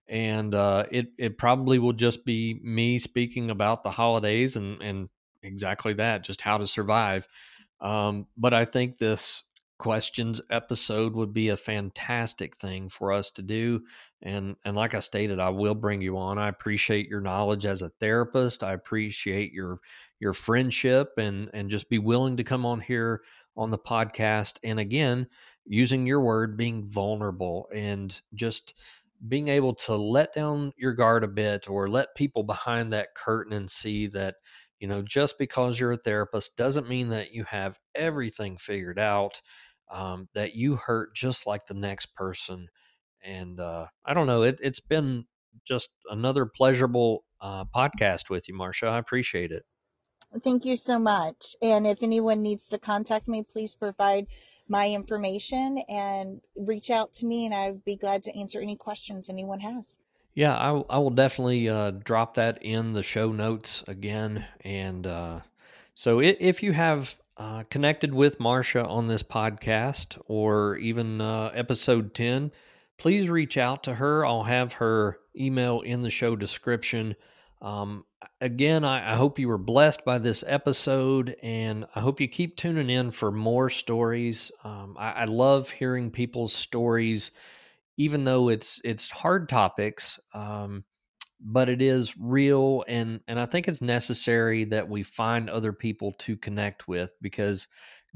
[0.07, 5.09] And uh, it it probably will just be me speaking about the holidays and and
[5.41, 7.27] exactly that, just how to survive.
[7.81, 9.43] Um, but I think this
[9.77, 13.81] questions episode would be a fantastic thing for us to do.
[14.21, 16.37] And and like I stated, I will bring you on.
[16.37, 18.63] I appreciate your knowledge as a therapist.
[18.63, 19.79] I appreciate your
[20.25, 23.21] your friendship and and just be willing to come on here
[23.55, 24.57] on the podcast.
[24.63, 25.27] And again,
[25.65, 28.73] using your word, being vulnerable and just
[29.27, 33.53] being able to let down your guard a bit or let people behind that curtain
[33.53, 34.35] and see that,
[34.79, 39.41] you know, just because you're a therapist doesn't mean that you have everything figured out,
[39.91, 42.67] um, that you hurt just like the next person.
[43.23, 45.25] And uh, I don't know, it, it's been
[45.65, 48.87] just another pleasurable uh, podcast with you, Marsha.
[48.89, 49.63] I appreciate it.
[50.43, 51.55] Thank you so much.
[51.61, 54.27] And if anyone needs to contact me, please provide
[54.67, 59.29] my information and reach out to me, and I'd be glad to answer any questions
[59.29, 59.97] anyone has.
[60.33, 64.45] Yeah, I, I will definitely uh, drop that in the show notes again.
[64.61, 65.39] And uh,
[65.93, 72.13] so if, you have uh, connected with Marsha on this podcast or even uh, episode
[72.13, 72.51] 10,
[72.97, 74.25] please reach out to her.
[74.25, 77.15] I'll have her email in the show description.
[77.61, 78.03] Um,
[78.41, 82.57] again, I, I, hope you were blessed by this episode, and I hope you keep
[82.57, 84.51] tuning in for more stories.
[84.63, 87.31] Um, I, I, love hearing people's stories,
[87.97, 90.83] even though it's it's hard topics, um,
[91.39, 96.13] but it is real, and and I think it's necessary that we find other people
[96.19, 97.67] to connect with because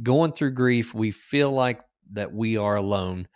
[0.01, 1.81] going through grief, we feel like
[2.13, 3.27] that we are alone.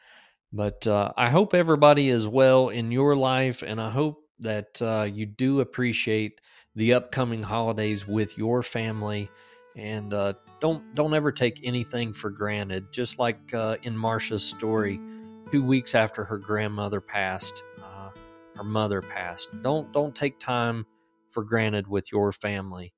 [0.51, 5.07] But uh, I hope everybody is well in your life, and I hope that uh,
[5.11, 6.39] you do appreciate
[6.75, 9.29] the upcoming holidays with your family.
[9.75, 12.91] And uh, don't don't ever take anything for granted.
[12.91, 14.99] Just like uh, in Marsha's story
[15.51, 18.09] two weeks after her grandmother passed uh,
[18.55, 19.49] her mother passed.
[19.61, 20.85] Don't don't take time
[21.31, 22.93] for granted with your family.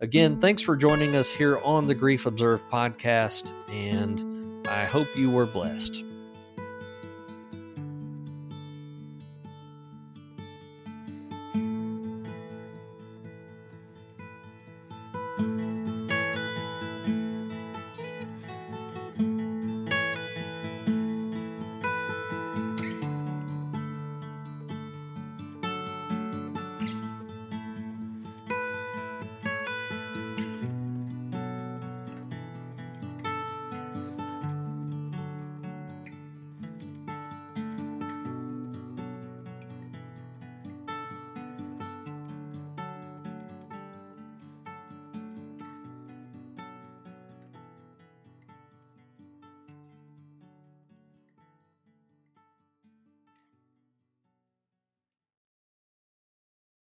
[0.00, 5.28] Again thanks for joining us here on the grief observed podcast and i hope you
[5.28, 6.04] were blessed